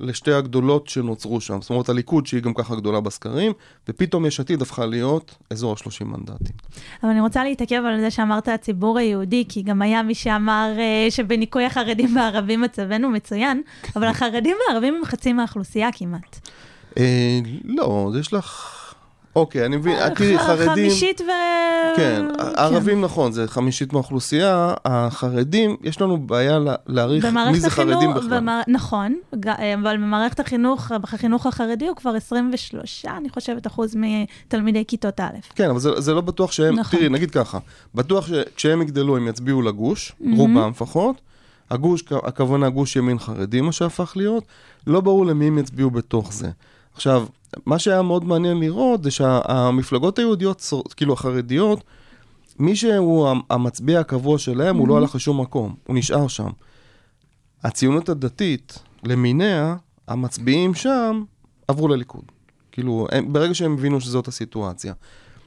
לשתי 0.00 0.32
הגדולות 0.32 0.88
שנוצרו 0.88 1.40
שם. 1.40 1.60
זאת 1.60 1.70
אומרת, 1.70 1.88
הליכוד, 1.88 2.26
שהיא 2.26 2.42
גם 2.42 2.54
ככה 2.54 2.76
גדולה 2.76 3.00
בסקרים, 3.00 3.52
ופתאום 3.88 4.26
יש 4.26 4.40
עתיד 4.40 4.62
הפכה 4.62 4.86
להיות 4.86 5.34
אזור 5.50 5.72
ה-30 5.72 6.04
מנדטים. 6.04 6.56
אבל 7.02 7.10
אני 7.10 7.20
רוצה 7.20 7.44
להתעכב 7.44 7.82
על 7.86 8.00
זה 8.00 8.10
שאמרת 8.10 8.48
הציבור 8.48 8.98
היהודי, 8.98 9.44
כי 9.48 9.62
גם 9.62 9.82
היה 9.82 10.02
מי 10.02 10.14
שאמר 10.14 10.72
אה, 10.78 11.10
שבניקוי 11.10 11.64
החרדים 11.64 12.16
והערבים 12.16 12.60
מצבנו 12.60 13.10
מצוין, 13.10 13.62
אבל 13.96 14.06
החרדים 14.06 14.56
והערבים 14.68 14.94
הם 14.94 15.04
חצי 15.04 15.32
מהאוכלוסייה 15.32 15.88
כמעט. 15.92 16.48
אה, 16.98 17.38
לא, 17.64 18.12
יש 18.20 18.32
לך... 18.32 18.82
אוקיי, 19.36 19.66
אני 19.66 19.76
מבין, 19.76 20.08
תראי, 20.14 20.38
ח- 20.38 20.42
חרדים... 20.42 20.66
חמישית 20.90 21.20
ו... 21.20 21.24
כן, 21.96 22.24
הערבים 22.38 23.00
נכון, 23.00 23.32
זה 23.32 23.48
חמישית 23.48 23.92
מהאוכלוסייה, 23.92 24.74
החרדים, 24.84 25.76
יש 25.82 26.00
לנו 26.00 26.18
בעיה 26.18 26.58
לה- 26.58 26.74
להעריך 26.86 27.24
מי 27.52 27.60
זה 27.60 27.70
חרדים 27.70 28.14
בכלל. 28.14 28.48
נכון, 28.68 29.14
ג- 29.40 29.48
אבל 29.74 29.96
במערכת 29.96 30.40
החינוך, 30.40 30.92
החינוך 31.04 31.46
החרדי 31.46 31.86
הוא 31.86 31.96
כבר 31.96 32.14
23, 32.14 33.04
אני 33.16 33.28
חושבת, 33.30 33.66
אחוז 33.66 33.96
מתלמידי 33.96 34.84
כיתות 34.88 35.20
א'. 35.20 35.24
כן, 35.54 35.70
אבל 35.70 35.78
זה, 35.78 36.00
זה 36.00 36.14
לא 36.14 36.20
בטוח 36.20 36.52
שהם, 36.52 36.74
נכון. 36.74 36.98
תראי, 36.98 37.08
נגיד 37.08 37.30
ככה, 37.30 37.58
בטוח 37.94 38.26
שכשהם 38.26 38.82
יגדלו 38.82 39.16
הם 39.16 39.28
יצביעו 39.28 39.62
לגוש, 39.62 40.12
רובם 40.36 40.70
לפחות, 40.70 41.16
הגוש, 41.70 42.02
הכוונה 42.22 42.68
גוש 42.68 42.96
ימין 42.96 43.18
חרדי, 43.18 43.60
מה 43.60 43.72
שהפך 43.72 44.12
להיות, 44.16 44.44
לא 44.86 45.00
ברור 45.00 45.26
למי 45.26 45.46
הם 45.46 45.58
יצביעו 45.58 45.90
בתוך 45.90 46.32
זה. 46.32 46.50
עכשיו, 46.96 47.26
מה 47.66 47.78
שהיה 47.78 48.02
מאוד 48.02 48.24
מעניין 48.24 48.60
לראות 48.60 49.02
זה 49.02 49.10
שהמפלגות 49.10 50.18
היהודיות, 50.18 50.72
כאילו 50.96 51.12
החרדיות, 51.12 51.84
מי 52.58 52.76
שהוא 52.76 53.28
המ- 53.28 53.40
המצביע 53.50 54.00
הקבוע 54.00 54.38
שלהם, 54.38 54.76
הוא 54.76 54.88
לא 54.88 54.96
הלך 54.96 55.14
לשום 55.14 55.40
מקום, 55.40 55.74
הוא 55.86 55.96
נשאר 55.96 56.28
שם. 56.28 56.50
הציונות 57.62 58.08
הדתית, 58.08 58.78
למיניה, 59.04 59.76
המצביעים 60.08 60.74
שם 60.74 61.22
עברו 61.68 61.88
לליכוד. 61.88 62.24
כאילו, 62.72 63.06
הם, 63.12 63.32
ברגע 63.32 63.54
שהם 63.54 63.72
הבינו 63.72 64.00
שזאת 64.00 64.28
הסיטואציה. 64.28 64.92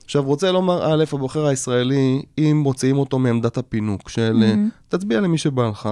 עכשיו, 0.05 0.23
רוצה 0.23 0.51
לומר, 0.51 0.93
א', 0.93 1.03
הבוחר 1.13 1.45
הישראלי, 1.45 2.21
אם 2.37 2.59
מוציאים 2.63 2.97
אותו 2.97 3.19
מעמדת 3.19 3.57
הפינוק 3.57 4.09
של 4.09 4.43
mm-hmm. 4.43 4.89
תצביע 4.97 5.21
למי 5.21 5.37
שבא 5.37 5.67
לך, 5.67 5.89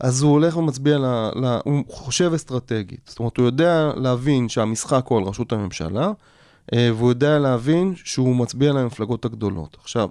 אז 0.00 0.22
הוא 0.22 0.32
הולך 0.32 0.56
ומצביע, 0.56 0.98
ל, 0.98 1.04
ל, 1.34 1.58
הוא 1.64 1.84
חושב 1.88 2.32
אסטרטגית. 2.34 3.00
זאת 3.06 3.18
אומרת, 3.18 3.36
הוא 3.36 3.46
יודע 3.46 3.90
להבין 3.96 4.48
שהמשחק 4.48 5.04
הוא 5.06 5.18
על 5.18 5.24
ראשות 5.24 5.52
הממשלה, 5.52 6.12
אה, 6.74 6.90
והוא 6.96 7.08
יודע 7.08 7.38
להבין 7.38 7.94
שהוא 8.04 8.36
מצביע 8.36 8.72
למפלגות 8.72 9.24
הגדולות. 9.24 9.76
עכשיו, 9.80 10.08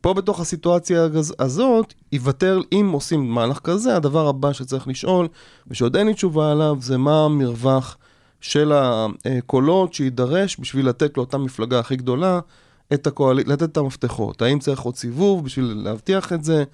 פה 0.00 0.14
בתוך 0.14 0.40
הסיטואציה 0.40 1.08
הזאת, 1.38 1.94
ייוותר, 2.12 2.60
אם 2.72 2.90
עושים 2.92 3.30
מהלך 3.30 3.58
כזה, 3.58 3.96
הדבר 3.96 4.28
הבא 4.28 4.52
שצריך 4.52 4.88
לשאול, 4.88 5.28
ושעוד 5.68 5.96
אין 5.96 6.06
לי 6.06 6.14
תשובה 6.14 6.52
עליו, 6.52 6.76
זה 6.80 6.98
מה 6.98 7.24
המרווח 7.24 7.96
של 8.40 8.72
הקולות 8.74 9.94
שיידרש 9.94 10.56
בשביל 10.60 10.88
לתת 10.88 11.16
לאותה 11.16 11.38
מפלגה 11.38 11.78
הכי 11.78 11.96
גדולה 11.96 12.40
את 12.94 13.06
הקואל... 13.06 13.36
לתת 13.36 13.62
את 13.62 13.76
המפתחות. 13.76 14.42
האם 14.42 14.58
צריך 14.58 14.80
עוד 14.80 14.96
סיבוב 14.96 15.44
בשביל 15.44 15.82
להבטיח 15.84 16.32
את 16.32 16.44
זה? 16.44 16.64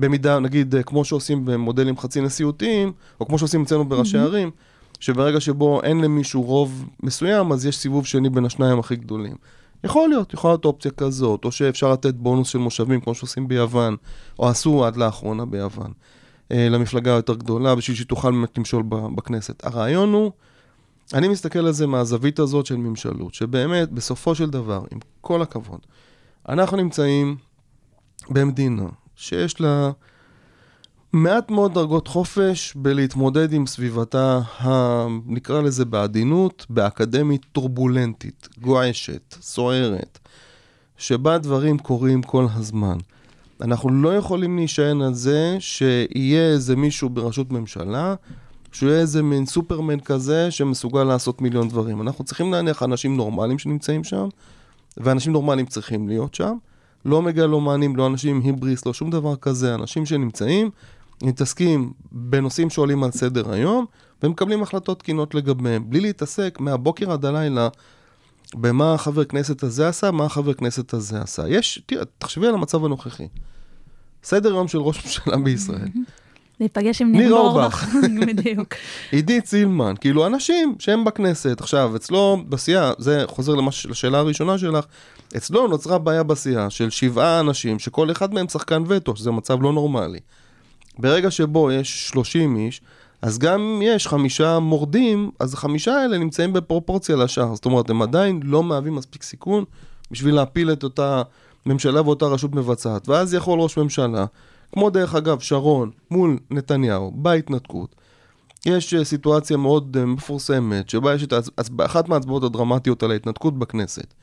במידה, 0.00 0.38
נגיד, 0.38 0.74
אה, 0.74 0.82
כמו 0.82 1.04
שעושים 1.04 1.44
במודלים 1.44 1.98
חצי 1.98 2.20
נשיאותיים, 2.20 2.92
או 3.20 3.26
כמו 3.26 3.38
שעושים 3.38 3.62
אצלנו 3.62 3.88
בראשי 3.88 4.18
ערים, 4.18 4.50
שברגע 5.00 5.40
שבו 5.40 5.82
אין 5.82 6.00
למישהו 6.00 6.42
רוב 6.42 6.88
מסוים, 7.02 7.52
אז 7.52 7.66
יש 7.66 7.76
סיבוב 7.76 8.06
שני 8.06 8.30
בין 8.30 8.44
השניים 8.44 8.78
הכי 8.78 8.96
גדולים. 8.96 9.36
יכול 9.84 10.08
להיות, 10.08 10.34
יכולה 10.34 10.52
להיות 10.52 10.64
אופציה 10.64 10.90
כזאת, 10.90 11.44
או 11.44 11.52
שאפשר 11.52 11.92
לתת 11.92 12.14
בונוס 12.14 12.48
של 12.48 12.58
מושבים, 12.58 13.00
כמו 13.00 13.14
שעושים 13.14 13.48
ביוון, 13.48 13.96
או 14.38 14.48
עשו 14.48 14.84
עד 14.84 14.96
לאחרונה 14.96 15.44
ביוון, 15.44 15.92
אה, 16.52 16.68
למפלגה 16.70 17.10
יותר 17.10 17.34
גדולה, 17.34 17.74
בשביל 17.74 17.96
שהיא 17.96 18.06
תוכל 18.06 18.30
באמת 18.30 18.58
למשול 18.58 18.82
בכנסת. 18.88 19.66
הרעיון 19.66 20.12
הוא, 20.12 20.30
אני 21.14 21.28
מסתכל 21.28 21.58
על 21.58 21.72
זה 21.72 21.86
מהזווית 21.86 22.38
הזאת 22.38 22.66
של 22.66 22.76
ממשלות, 22.76 23.34
שבאמת, 23.34 23.92
בסופו 23.92 24.34
של 24.34 24.50
דבר, 24.50 24.82
עם 24.90 24.98
כל 25.20 25.42
הכבוד, 25.42 25.80
אנחנו 26.48 26.76
נמצאים 26.76 27.36
במדינה 28.30 28.86
שיש 29.20 29.60
לה 29.60 29.90
מעט 31.12 31.50
מאוד 31.50 31.74
דרגות 31.74 32.08
חופש 32.08 32.74
בלהתמודד 32.76 33.52
עם 33.52 33.66
סביבתה, 33.66 34.38
ה... 34.38 34.68
נקרא 35.26 35.60
לזה 35.60 35.84
בעדינות, 35.84 36.66
באקדמית 36.70 37.46
טורבולנטית, 37.52 38.48
גועשת, 38.60 39.34
סוערת, 39.40 40.18
שבה 40.96 41.38
דברים 41.38 41.78
קורים 41.78 42.22
כל 42.22 42.46
הזמן. 42.54 42.98
אנחנו 43.60 43.90
לא 43.90 44.16
יכולים 44.16 44.56
להישען 44.56 45.02
על 45.02 45.14
זה 45.14 45.56
שיהיה 45.58 46.52
איזה 46.52 46.76
מישהו 46.76 47.08
בראשות 47.08 47.50
ממשלה, 47.50 48.14
שהוא 48.72 48.88
יהיה 48.88 49.00
איזה 49.00 49.22
מין 49.22 49.46
סופרמן 49.46 50.00
כזה 50.00 50.50
שמסוגל 50.50 51.04
לעשות 51.04 51.40
מיליון 51.40 51.68
דברים. 51.68 52.02
אנחנו 52.02 52.24
צריכים 52.24 52.52
להניח 52.52 52.82
אנשים 52.82 53.16
נורמליים 53.16 53.58
שנמצאים 53.58 54.04
שם, 54.04 54.28
ואנשים 54.96 55.32
נורמליים 55.32 55.66
צריכים 55.66 56.08
להיות 56.08 56.34
שם. 56.34 56.56
לא 57.04 57.22
מגלומנים, 57.22 57.96
לא 57.96 58.06
אנשים 58.06 58.36
עם 58.36 58.42
היבריס, 58.42 58.86
לא 58.86 58.94
שום 58.94 59.10
דבר 59.10 59.36
כזה, 59.36 59.74
אנשים 59.74 60.06
שנמצאים, 60.06 60.70
מתעסקים 61.22 61.92
בנושאים 62.12 62.70
שעולים 62.70 63.04
על 63.04 63.10
סדר 63.10 63.52
היום, 63.52 63.84
ומקבלים 64.22 64.62
החלטות 64.62 64.98
תקינות 64.98 65.34
לגביהם, 65.34 65.90
בלי 65.90 66.00
להתעסק 66.00 66.56
מהבוקר 66.60 67.12
עד 67.12 67.24
הלילה 67.24 67.68
במה 68.54 68.94
החבר 68.94 69.24
כנסת 69.24 69.62
הזה 69.62 69.88
עשה, 69.88 70.10
מה 70.10 70.24
החבר 70.24 70.54
כנסת 70.54 70.94
הזה 70.94 71.20
עשה. 71.22 71.48
יש, 71.48 71.82
תראה, 71.86 72.04
תחשבי 72.18 72.46
על 72.46 72.54
המצב 72.54 72.84
הנוכחי. 72.84 73.28
סדר 74.24 74.48
יום 74.48 74.68
של 74.68 74.78
ראש 74.78 75.04
ממשלה 75.04 75.36
בישראל. 75.36 75.88
להיפגש 76.60 77.02
עם 77.02 77.12
ניר. 77.12 77.32
אורבך. 77.32 77.86
בדיוק. 78.26 78.74
עידית 79.10 79.46
סילמן, 79.46 79.94
כאילו 80.00 80.26
אנשים 80.26 80.74
שהם 80.78 81.04
בכנסת. 81.04 81.60
עכשיו, 81.60 81.96
אצלו 81.96 82.36
בסיעה, 82.48 82.92
זה 82.98 83.24
חוזר 83.26 83.54
למש, 83.54 83.86
לשאלה 83.86 84.18
הראשונה 84.18 84.58
שלך, 84.58 84.84
אצלו 85.36 85.66
נוצרה 85.66 85.98
בעיה 85.98 86.22
בסיעה 86.22 86.70
של 86.70 86.90
שבעה 86.90 87.40
אנשים, 87.40 87.78
שכל 87.78 88.10
אחד 88.10 88.34
מהם 88.34 88.48
שחקן 88.48 88.82
וטו, 88.86 89.16
שזה 89.16 89.30
מצב 89.30 89.62
לא 89.62 89.72
נורמלי. 89.72 90.18
ברגע 90.98 91.30
שבו 91.30 91.72
יש 91.72 92.08
30 92.08 92.56
איש, 92.56 92.80
אז 93.22 93.38
גם 93.38 93.60
אם 93.60 93.82
יש 93.82 94.06
חמישה 94.06 94.58
מורדים, 94.58 95.30
אז 95.40 95.54
החמישה 95.54 95.94
האלה 95.94 96.18
נמצאים 96.18 96.52
בפרופורציה 96.52 97.16
לשאר. 97.16 97.54
זאת 97.54 97.64
אומרת, 97.64 97.90
הם 97.90 98.02
עדיין 98.02 98.40
לא 98.44 98.62
מהווים 98.62 98.94
מספיק 98.94 99.22
סיכון 99.22 99.64
בשביל 100.10 100.34
להפיל 100.34 100.72
את 100.72 100.84
אותה 100.84 101.22
ממשלה 101.66 102.02
ואותה 102.02 102.26
רשות 102.26 102.54
מבצעת. 102.54 103.08
ואז 103.08 103.34
יכול 103.34 103.60
ראש 103.60 103.76
ממשלה, 103.76 104.24
כמו 104.72 104.90
דרך 104.90 105.14
אגב 105.14 105.40
שרון 105.40 105.90
מול 106.10 106.38
נתניהו 106.50 107.12
בהתנתקות, 107.14 107.94
יש 108.66 108.94
אה, 108.94 109.04
סיטואציה 109.04 109.56
מאוד 109.56 109.96
אה, 110.00 110.06
מפורסמת, 110.06 110.90
שבה 110.90 111.14
יש 111.14 111.24
את 111.24 111.32
אחת 111.84 112.08
מההצבעות 112.08 112.44
הדרמטיות 112.44 113.02
על 113.02 113.10
ההתנתקות 113.10 113.58
בכנסת. 113.58 114.14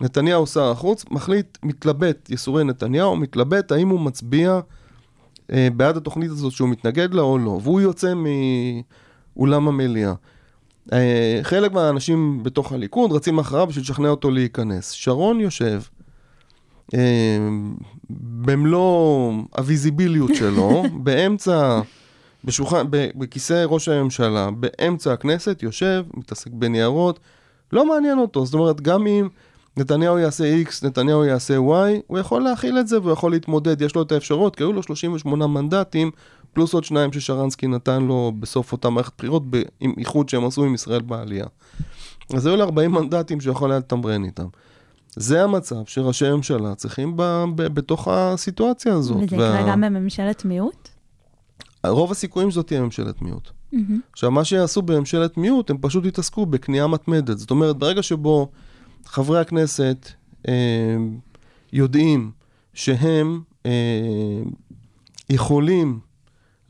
נתניהו 0.00 0.46
שר 0.46 0.70
החוץ, 0.70 1.04
מחליט, 1.10 1.58
מתלבט, 1.62 2.30
ייסורי 2.30 2.64
נתניהו, 2.64 3.16
מתלבט 3.16 3.72
האם 3.72 3.88
הוא 3.88 4.00
מצביע 4.00 4.60
אה, 5.52 5.68
בעד 5.76 5.96
התוכנית 5.96 6.30
הזאת 6.30 6.52
שהוא 6.52 6.68
מתנגד 6.68 7.14
לה 7.14 7.22
או 7.22 7.38
לא, 7.38 7.60
והוא 7.62 7.80
יוצא 7.80 8.12
מאולם 9.36 9.68
המליאה. 9.68 10.14
אה, 10.92 11.40
חלק 11.42 11.72
מהאנשים 11.72 12.42
בתוך 12.42 12.72
הליכוד 12.72 13.12
רצים 13.12 13.38
אחריו 13.38 13.66
בשביל 13.66 13.82
לשכנע 13.82 14.08
אותו 14.08 14.30
להיכנס. 14.30 14.90
שרון 14.90 15.40
יושב 15.40 15.82
במלוא 18.10 19.32
הוויזיביליות 19.56 20.34
שלו, 20.34 20.82
באמצע, 21.04 21.80
בשולחן, 22.44 22.86
בכיסא 22.90 23.64
ראש 23.68 23.88
הממשלה, 23.88 24.50
באמצע 24.50 25.12
הכנסת, 25.12 25.62
יושב, 25.62 26.04
מתעסק 26.16 26.50
בניירות, 26.52 27.20
לא 27.72 27.86
מעניין 27.86 28.18
אותו. 28.18 28.46
זאת 28.46 28.54
אומרת, 28.54 28.80
גם 28.80 29.06
אם 29.06 29.28
נתניהו 29.76 30.18
יעשה 30.18 30.62
X, 30.62 30.86
נתניהו 30.86 31.24
יעשה 31.24 31.56
Y, 31.56 32.00
הוא 32.06 32.18
יכול 32.18 32.42
להכיל 32.42 32.78
את 32.78 32.88
זה 32.88 33.00
והוא 33.00 33.12
יכול 33.12 33.32
להתמודד, 33.32 33.82
יש 33.82 33.94
לו 33.94 34.02
את 34.02 34.12
האפשרות, 34.12 34.56
כי 34.56 34.62
היו 34.62 34.72
לו 34.72 34.82
38 34.82 35.46
מנדטים, 35.46 36.10
פלוס 36.52 36.74
עוד 36.74 36.84
שניים 36.84 37.12
ששרנסקי 37.12 37.66
נתן 37.66 38.02
לו 38.02 38.32
בסוף 38.40 38.72
אותה 38.72 38.90
מערכת 38.90 39.12
בחירות, 39.18 39.42
ב- 39.50 39.62
עם 39.80 39.94
איחוד 39.98 40.28
שהם 40.28 40.44
עשו 40.46 40.64
עם 40.64 40.74
ישראל 40.74 41.00
בעלייה. 41.00 41.46
אז 42.34 42.46
היו 42.46 42.56
לו 42.56 42.64
40 42.64 42.92
מנדטים 42.92 43.40
שיכול 43.40 43.70
היה 43.70 43.78
לתמרן 43.78 44.24
איתם. 44.24 44.46
זה 45.16 45.44
המצב 45.44 45.86
שראשי 45.86 46.30
ממשלה 46.30 46.74
צריכים 46.74 47.16
ב, 47.16 47.44
ב, 47.54 47.62
בתוך 47.62 48.08
הסיטואציה 48.08 48.94
הזאת. 48.94 49.16
וזה 49.16 49.24
יקרה 49.24 49.64
גם 49.68 49.80
בממשלת 49.80 50.44
מיעוט? 50.44 50.88
רוב 51.86 52.10
הסיכויים 52.10 52.50
שזאת 52.50 52.66
תהיה 52.66 52.80
ממשלת 52.80 53.22
מיעוט. 53.22 53.50
עכשיו, 54.12 54.30
מה 54.30 54.44
שיעשו 54.44 54.82
בממשלת 54.82 55.36
מיעוט, 55.36 55.70
הם 55.70 55.78
פשוט 55.80 56.04
יתעסקו 56.04 56.46
בקנייה 56.46 56.86
מתמדת. 56.86 57.38
זאת 57.38 57.50
אומרת, 57.50 57.76
ברגע 57.76 58.02
שבו 58.02 58.50
חברי 59.04 59.40
הכנסת 59.40 60.08
אה, 60.48 60.96
יודעים 61.72 62.30
שהם 62.74 63.40
אה, 63.66 64.42
יכולים 65.30 66.00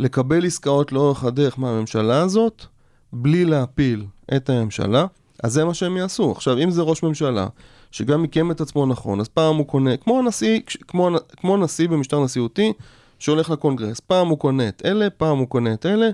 לקבל 0.00 0.46
עסקאות 0.46 0.92
לאורך 0.92 1.24
הדרך 1.24 1.58
מהממשלה 1.58 2.20
הזאת, 2.20 2.64
בלי 3.12 3.44
להפיל 3.44 4.04
את 4.36 4.50
הממשלה, 4.50 5.06
אז 5.42 5.52
זה 5.52 5.64
מה 5.64 5.74
שהם 5.74 5.96
יעשו. 5.96 6.32
עכשיו, 6.32 6.58
אם 6.58 6.70
זה 6.70 6.82
ראש 6.82 7.02
ממשלה, 7.02 7.46
שגם 7.94 8.22
מיקם 8.22 8.50
את 8.50 8.60
עצמו 8.60 8.86
נכון, 8.86 9.20
אז 9.20 9.28
פעם 9.28 9.56
הוא 9.56 9.66
קונה, 9.66 9.96
כמו 9.96 10.18
הנשיא, 10.18 10.60
כמו, 10.88 11.08
כמו 11.36 11.56
נשיא 11.56 11.88
במשטר 11.88 12.24
נשיאותי, 12.24 12.72
שהולך 13.18 13.50
לקונגרס, 13.50 14.00
פעם 14.00 14.28
הוא 14.28 14.38
קונה 14.38 14.68
את 14.68 14.82
אלה, 14.84 15.10
פעם 15.10 15.38
הוא 15.38 15.48
קונה 15.48 15.72
את 15.72 15.86
אלה, 15.86 16.10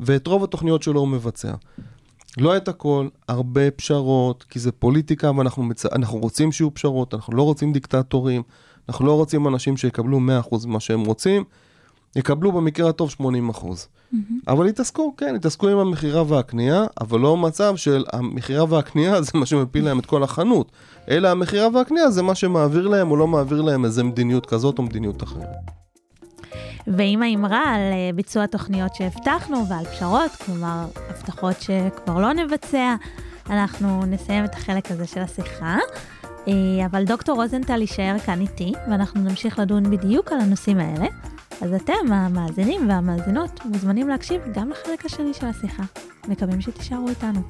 ואת 0.00 0.26
רוב 0.26 0.44
התוכניות 0.44 0.82
שלו 0.82 1.00
הוא 1.00 1.08
מבצע. 1.08 1.54
לא 2.38 2.56
את 2.56 2.68
הכל, 2.68 3.08
הרבה 3.28 3.70
פשרות, 3.70 4.44
כי 4.50 4.58
זה 4.58 4.72
פוליטיקה 4.72 5.30
ואנחנו 5.36 5.62
מצ... 5.62 5.86
רוצים 6.08 6.52
שיהיו 6.52 6.74
פשרות, 6.74 7.14
אנחנו 7.14 7.36
לא 7.36 7.42
רוצים 7.42 7.72
דיקטטורים, 7.72 8.42
אנחנו 8.88 9.06
לא 9.06 9.12
רוצים 9.12 9.48
אנשים 9.48 9.76
שיקבלו 9.76 10.20
100% 10.50 10.66
ממה 10.66 10.80
שהם 10.80 11.04
רוצים, 11.04 11.44
יקבלו 12.16 12.52
במקרה 12.52 12.88
הטוב 12.88 13.14
80%. 13.20 13.22
Mm-hmm. 13.24 14.16
אבל 14.48 14.68
יתעסקו, 14.68 15.14
כן, 15.16 15.34
יתעסקו 15.36 15.68
עם 15.68 15.78
המכירה 15.78 16.22
והקנייה, 16.28 16.84
אבל 17.00 17.20
לא 17.20 17.36
מצב 17.36 17.76
של 17.76 18.04
המכירה 18.12 18.64
והקנייה 18.68 19.22
זה 19.22 19.32
מה 19.34 19.46
שמפיל 19.46 19.84
להם 19.84 19.98
את 19.98 20.06
כל 20.06 20.22
החנות, 20.22 20.72
אלא 21.10 21.28
המכירה 21.28 21.68
והקנייה 21.74 22.10
זה 22.10 22.22
מה 22.22 22.34
שמעביר 22.34 22.88
להם 22.88 23.10
או 23.10 23.16
לא 23.16 23.26
מעביר 23.26 23.62
להם 23.62 23.84
איזה 23.84 24.04
מדיניות 24.04 24.46
כזאת 24.46 24.78
או 24.78 24.82
מדיניות 24.82 25.22
אחרת. 25.22 25.48
ועם 26.86 27.22
האמרה 27.22 27.74
על 27.74 27.80
אה, 27.80 28.10
ביצוע 28.14 28.46
תוכניות 28.46 28.94
שהבטחנו 28.94 29.68
ועל 29.68 29.84
פשרות, 29.84 30.30
כלומר 30.30 30.86
הבטחות 31.10 31.60
שכבר 31.60 32.18
לא 32.18 32.32
נבצע, 32.32 32.94
אנחנו 33.50 34.06
נסיים 34.06 34.44
את 34.44 34.54
החלק 34.54 34.90
הזה 34.90 35.06
של 35.06 35.20
השיחה. 35.20 35.76
אה, 36.48 36.86
אבל 36.86 37.04
דוקטור 37.04 37.36
רוזנטל 37.36 37.80
יישאר 37.80 38.18
כאן 38.18 38.40
איתי, 38.40 38.72
ואנחנו 38.90 39.20
נמשיך 39.20 39.58
לדון 39.58 39.90
בדיוק 39.90 40.32
על 40.32 40.40
הנושאים 40.40 40.78
האלה. 40.78 41.06
אז 41.62 41.74
אתם, 41.74 42.12
המאזינים 42.12 42.88
והמאזינות, 42.88 43.64
מוזמנים 43.64 44.08
להקשיב 44.08 44.42
גם 44.54 44.70
לחלק 44.70 45.04
השני 45.04 45.34
של 45.34 45.46
השיחה. 45.46 45.82
מקווים 46.28 46.60
שתישארו 46.60 47.08
איתנו. 47.08 47.40